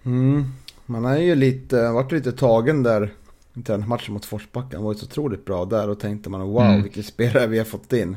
[0.05, 0.43] Mm.
[0.85, 3.03] Man är ju lite, varit lite tagen där
[3.53, 4.77] i den matchen mot Forsbacka.
[4.77, 6.81] Han var ju så otroligt bra där och tänkte man wow mm.
[6.81, 8.15] vilken spelare vi har fått in.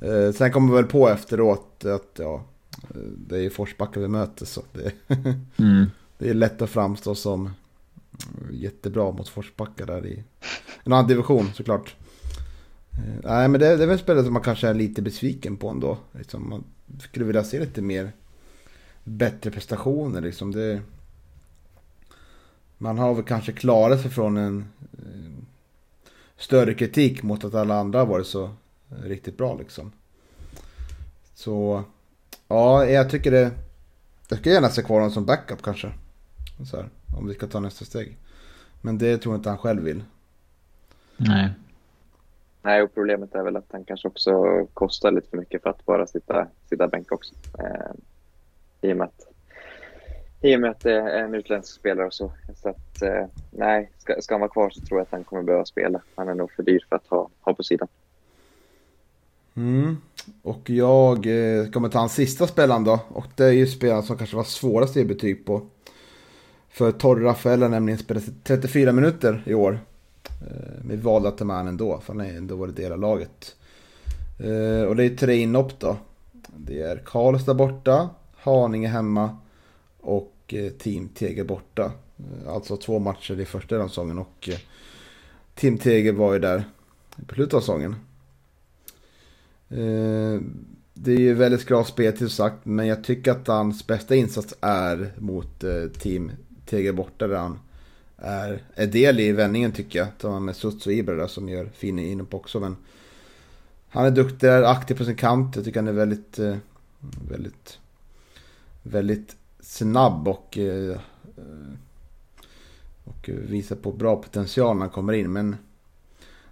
[0.00, 2.42] Eh, sen kommer vi väl på efteråt att ja,
[3.16, 4.92] det är ju Forsbacka vi möter så det,
[5.58, 5.86] mm.
[6.18, 7.50] det är lätt att framstå som
[8.52, 10.24] jättebra mot Forsbacka där i
[10.84, 11.96] en annan division såklart.
[12.92, 15.68] Eh, nej men det, det är väl spelare som man kanske är lite besviken på
[15.68, 15.98] ändå.
[16.12, 16.64] Liksom, man
[17.00, 18.12] skulle vilja se lite mer
[19.04, 20.52] bättre prestationer liksom.
[20.52, 20.80] Det,
[22.78, 25.44] man har väl kanske klarat sig från en eh,
[26.36, 29.92] större kritik mot att alla andra har varit så eh, riktigt bra liksom.
[31.34, 31.84] Så
[32.48, 33.50] ja, jag tycker det.
[34.28, 35.92] Jag skulle gärna se kvar honom som backup kanske.
[36.62, 36.88] Så här,
[37.18, 38.16] om vi ska ta nästa steg.
[38.80, 40.02] Men det tror jag inte han själv vill.
[41.16, 41.50] Nej.
[42.62, 45.86] Nej, och problemet är väl att han kanske också kostar lite för mycket för att
[45.86, 47.34] bara sitta, sitta bänk också.
[47.58, 47.92] Eh,
[48.80, 49.34] I och med att
[50.44, 52.32] i och med att det är en utländsk spelare och så.
[52.56, 55.42] Så att, eh, nej, ska, ska han vara kvar så tror jag att han kommer
[55.42, 56.00] behöva spela.
[56.14, 57.88] Han är nog för dyr för att ha, ha på sidan.
[59.56, 59.96] Mm.
[60.42, 63.00] Och jag eh, kommer ta hans sista spelaren då.
[63.08, 65.66] Och det är ju spelaren som kanske var svårast att ge betyg på.
[66.74, 69.78] För Torre Rafael har nämligen spelat 34 minuter i år.
[70.90, 73.56] Eh, valde att ta med ändå, för han har ändå varit del av laget.
[74.38, 75.96] Eh, och det är tre inhopp då.
[76.56, 79.36] Det är Karlstad borta, Haninge hemma
[80.00, 81.92] och eh, Team Teger borta.
[82.16, 84.58] Eh, alltså två matcher i första säsongen och eh,
[85.54, 86.64] Team Teger var ju där
[87.26, 87.96] på slutet av säsongen.
[89.68, 90.40] Eh,
[90.94, 94.54] det är ju väldigt bra spel till sagt, men jag tycker att hans bästa insats
[94.60, 95.64] är mot
[95.98, 96.30] Team
[96.66, 97.58] Teger borta där han
[98.16, 100.08] är, är del i vändningen tycker jag.
[100.18, 102.60] Tillsammans med Suts och Ibra där som gör fin inhopp också.
[102.60, 102.76] Men
[103.88, 105.56] han är duktig, är aktiv på sin kant.
[105.56, 106.56] Jag tycker han är väldigt, eh,
[107.28, 107.78] väldigt,
[108.82, 110.90] väldigt snabb och, eh,
[111.36, 111.72] eh,
[113.04, 115.32] och visar på bra potential när han kommer in.
[115.32, 115.56] Men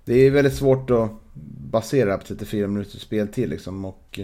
[0.05, 1.11] det är väldigt svårt att
[1.71, 3.85] basera på 34 minuters speltid liksom.
[3.85, 4.21] Och,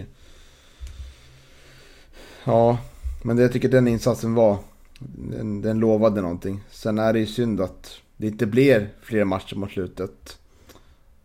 [2.43, 2.77] ja,
[3.23, 4.57] men det, jag tycker den insatsen var
[4.99, 6.63] den, den lovade någonting.
[6.69, 10.39] Sen är det ju synd att det inte blir fler matcher mot slutet.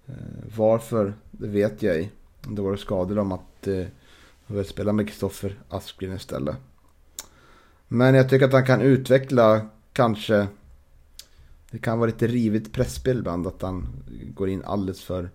[0.07, 0.14] Eh,
[0.57, 2.11] varför, det vet jag ej.
[2.49, 6.57] Det var skador om att eh, spela med Kristoffer Aspgren istället.
[7.89, 10.47] Men jag tycker att han kan utveckla kanske.
[11.70, 13.87] Det kan vara lite rivigt pressspel ibland att han
[14.35, 15.31] går in alldeles för,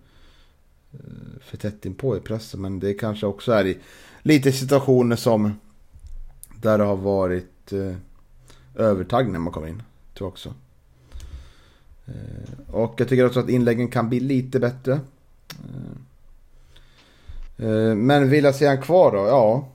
[0.92, 2.60] eh, för tätt in på i pressen.
[2.60, 3.78] Men det kanske också är i
[4.22, 5.52] lite situationer som
[6.62, 7.94] där det har varit eh,
[8.80, 9.82] övertag när man kommer in.
[10.14, 10.54] Tror jag också.
[12.10, 15.00] Eh, och jag tycker också att inläggen kan bli lite bättre.
[17.58, 19.18] Eh, eh, men vill jag se han kvar då?
[19.18, 19.68] Ja.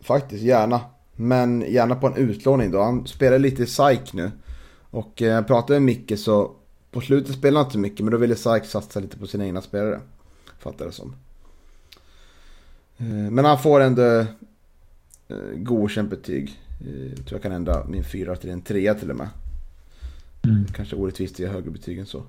[0.00, 0.80] Faktiskt, gärna.
[1.16, 2.82] Men gärna på en utlåning då.
[2.82, 4.30] Han spelar lite i SAIK nu.
[4.90, 6.52] Och jag pratade med Micke så
[6.90, 9.46] på slutet spelade han inte så mycket men då ville SAIK satsa lite på sina
[9.46, 10.00] egna spelare.
[10.58, 11.14] Fattar det som.
[13.30, 14.24] Men han får ändå
[15.56, 16.60] godkänt betyg.
[16.78, 19.28] Jag tror jag kan ändra min fyra till en trea till och med.
[20.44, 20.64] Mm.
[20.74, 22.22] Kanske orättvist att ge högre betyg än så.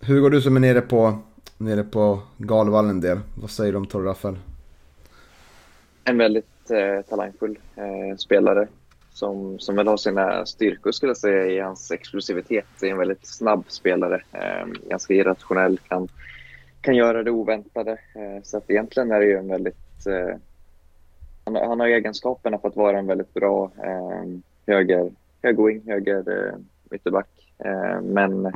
[0.00, 1.18] Hur går du som är nere på,
[1.58, 3.20] nere på Galvallen del?
[3.34, 4.36] Vad säger du om Torre Rafael?
[6.04, 8.68] En väldigt eh, talangfull eh, spelare
[9.12, 12.66] som, som väl har sina styrkor skulle jag säga i hans explosivitet.
[12.80, 16.08] Det är en väldigt snabb spelare, eh, ganska irrationell, kan,
[16.80, 17.92] kan göra det oväntade.
[17.92, 20.36] Eh, så att egentligen är det ju en väldigt eh,
[21.44, 24.24] han, han har egenskaperna för att vara en väldigt bra eh,
[24.66, 25.12] höger,
[25.42, 26.54] högerwing, höger eh,
[26.90, 27.54] ytterback.
[27.58, 28.52] Eh, men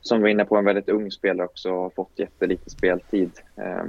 [0.00, 3.30] som vi var inne på, en väldigt ung spelare också har fått jättelite speltid.
[3.56, 3.84] Eh,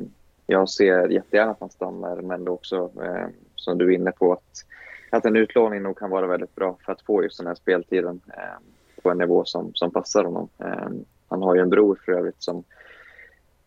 [0.48, 4.66] jag ser jättegärna att han stannar, men också eh, som du är inne på att,
[5.10, 8.22] att en utlåning nog kan vara väldigt bra för att få just den här speltiden
[8.28, 10.50] eh, på en nivå som, som passar honom.
[10.58, 10.90] Eh,
[11.28, 12.64] han har ju en bror för övrigt som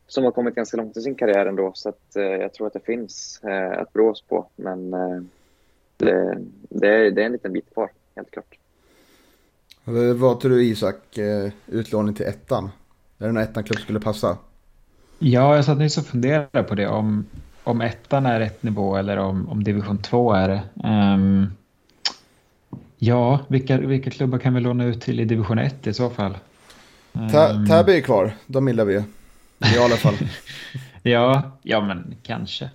[0.07, 1.73] som har kommit ganska långt i sin karriär ändå.
[1.75, 4.47] Så att, eh, jag tror att det finns eh, ett brås på.
[4.57, 5.23] Men eh,
[5.97, 6.39] det,
[6.69, 8.59] det, är, det är en liten bit kvar, helt klart.
[10.17, 12.65] Vad tror du Isak, eh, utlåning till ettan?
[13.19, 14.39] Är det någon ettan-klubb skulle passa?
[15.19, 16.89] Ja, jag satt nyss och funderade på det.
[16.89, 17.27] Om,
[17.65, 20.89] om ettan är rätt nivå eller om, om division 2 är det.
[20.89, 21.53] Um,
[22.99, 26.39] ja, vilka, vilka klubbar kan vi låna ut till i division 1 i så fall?
[27.13, 29.03] Um, Täby är kvar, de gillar vi ju.
[29.59, 30.15] I alla fall.
[31.03, 32.71] ja, ja, men kanske.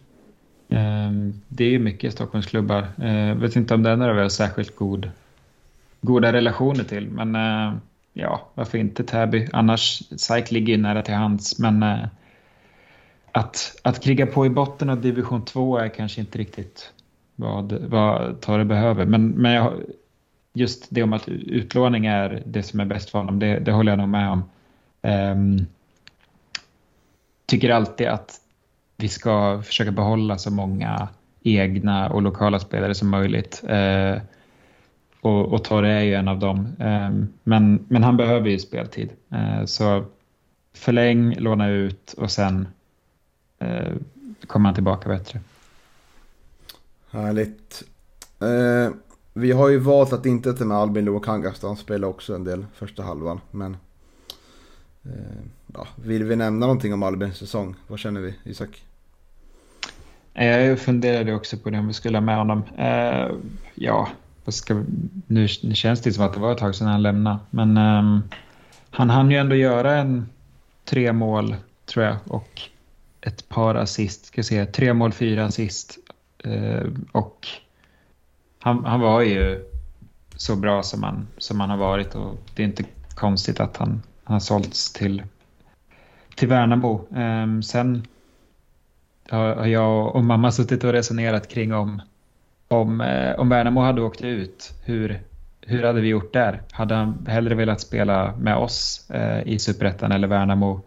[0.68, 2.88] Um, det är ju mycket Stockholmsklubbar.
[2.96, 5.12] Jag uh, vet inte om den är vi har särskilt god,
[6.02, 7.10] goda relationer till.
[7.10, 7.78] Men uh,
[8.14, 9.48] ja, varför inte Täby?
[9.54, 11.60] Annars, SAIK ligger ju nära till hands.
[11.60, 12.06] Men uh,
[13.32, 16.94] att, att kriga på i botten av division 2 är kanske inte riktigt
[17.36, 19.06] vad, vad Torre behöver.
[19.06, 19.74] Men, men jag,
[20.54, 23.92] just det om att utlåning är det som är bäst för honom, det, det håller
[23.92, 24.44] jag nog med om.
[25.02, 25.66] Um,
[27.50, 28.42] tycker alltid att
[28.98, 31.08] vi ska försöka behålla så många
[31.44, 33.64] egna och lokala spelare som möjligt.
[33.68, 34.22] Eh,
[35.22, 36.76] och, och Torre är ju en av dem.
[36.80, 37.10] Eh,
[37.44, 39.10] men, men han behöver ju speltid.
[39.30, 40.06] Eh, så
[40.74, 42.68] förläng, låna ut och sen
[43.60, 43.94] eh,
[44.48, 45.40] kommer han tillbaka bättre.
[47.12, 47.84] Härligt.
[48.40, 48.94] Eh,
[49.34, 52.66] vi har ju valt att inte ta med Albin Lokangas, Han spelar också en del
[52.74, 53.42] första halvan.
[53.52, 53.78] Men
[55.04, 55.44] eh,
[55.74, 57.76] ja, vill vi nämna någonting om Albins säsong?
[57.88, 58.84] Vad känner vi, Isak?
[60.34, 62.64] Eh, jag funderade också på det om vi skulle ha med honom.
[62.78, 63.32] Eh,
[63.76, 64.10] ja,
[64.48, 64.74] ska,
[65.28, 67.40] nu, nu känns det som att det var ett tag sedan han lämnade.
[67.50, 68.20] Men eh,
[68.90, 70.30] han hann ju ändå göra en
[70.86, 71.56] tre mål,
[71.86, 72.62] tror jag, och
[73.22, 74.26] ett par assist.
[74.26, 75.98] Ska se, tre mål, fyra assist.
[76.44, 77.48] Eh, och
[78.60, 79.66] han, han var ju
[80.36, 82.84] så bra som han, som han har varit och det är inte
[83.16, 85.24] konstigt att han, han har sålts till,
[86.40, 87.08] till Värnamo.
[87.10, 88.04] Um, sen
[89.30, 92.02] har jag och mamma suttit och resonerat kring om,
[92.68, 95.20] om, eh, om Värnamo hade åkt ut, hur,
[95.62, 96.62] hur hade vi gjort där?
[96.72, 100.82] Hade han hellre velat spela med oss eh, i Superettan eller Värnamo?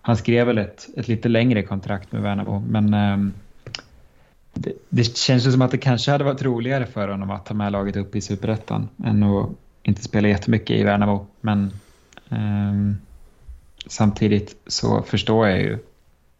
[0.00, 3.32] Han skrev väl ett, ett lite längre kontrakt med Värnamo, men ehm,
[4.54, 7.54] det, det känns ju som att det kanske hade varit roligare för honom att ta
[7.54, 9.50] med laget upp i Superettan än att
[9.82, 11.26] inte spela jättemycket i Värnamo.
[11.40, 11.72] Men
[12.28, 12.98] um,
[13.86, 15.78] samtidigt så förstår jag ju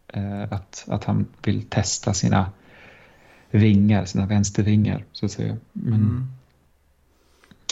[0.07, 2.51] eh, att, att han vill testa sina
[3.51, 5.57] vingar, sina vänstervingar så att säga.
[5.73, 5.93] Men...
[5.93, 6.27] Mm.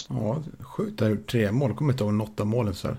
[0.09, 0.99] Ja, sjukt.
[0.99, 1.73] Han har gjort tre mål.
[1.73, 2.97] Kommer inte ihåg något av målen så här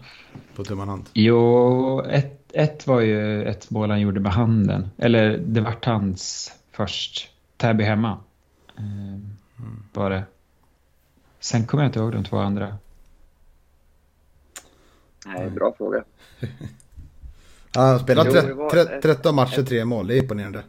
[0.54, 1.08] på tumman hand.
[1.12, 4.90] Jo, ett, ett var ju ett mål han gjorde med handen.
[4.96, 7.30] Eller det vart hans först.
[7.56, 8.18] Täby hemma.
[8.78, 9.26] Mm.
[9.92, 10.24] Var det.
[11.40, 12.76] Sen kommer jag inte ihåg de två andra.
[15.26, 16.04] Nej, bra fråga.
[17.74, 18.70] Han har spelat jo,
[19.02, 19.68] 13 matcher, ett...
[19.68, 20.06] tre mål.
[20.06, 20.62] Det är imponerande.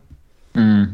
[0.53, 0.85] Mm.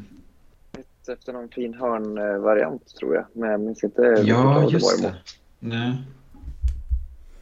[1.07, 3.26] Efter någon fin hörnvariant tror jag.
[3.34, 4.01] Men jag minns inte.
[4.26, 5.16] Ja, just det.
[5.59, 5.97] Nej.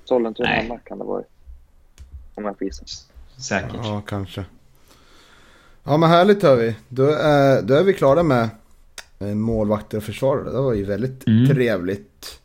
[0.04, 1.24] Sollentuna kan det vara.
[2.36, 2.86] Om jag får gissa.
[3.38, 3.80] Säkert.
[3.84, 4.46] Ja, kanske.
[5.84, 6.76] Ja men härligt hör vi.
[6.90, 8.50] Då är, då är vi klara med
[9.20, 10.52] eh, målvakter och försvarare.
[10.52, 11.48] Det var ju väldigt mm.
[11.48, 12.42] trevligt.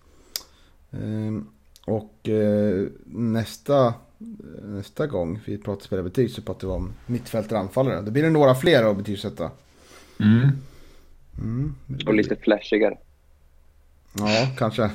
[0.90, 1.46] Ehm,
[1.86, 3.94] och eh, nästa,
[4.62, 8.02] nästa gång vi pratar spelarbetyg så pratar vi om mittfältare anfallare.
[8.02, 9.50] Då blir det några fler att betygsätta.
[10.20, 10.48] Mm.
[11.38, 11.74] Mm.
[12.06, 12.98] Och lite flashigare.
[14.18, 14.90] Ja, kanske.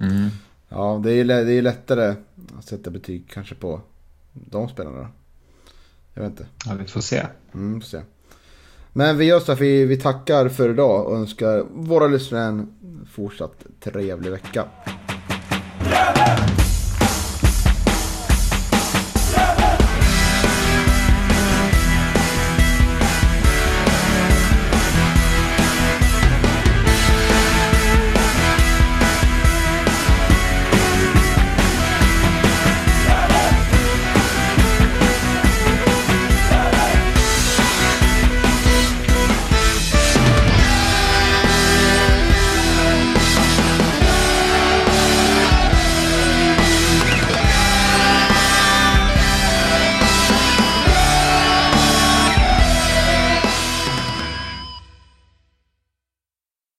[0.00, 0.28] Mm.
[0.68, 2.14] Ja, det är, det är lättare
[2.58, 3.80] att sätta betyg kanske på
[4.32, 5.08] de spelarna.
[6.14, 6.46] Jag vet inte.
[6.66, 7.26] Ja, vi får se.
[7.54, 8.00] Mm, får se.
[8.92, 12.74] Men vi gör så att vi, vi tackar för idag och önskar våra lyssnare en
[13.10, 14.64] fortsatt trevlig vecka.
[15.84, 16.47] Yeah, yeah.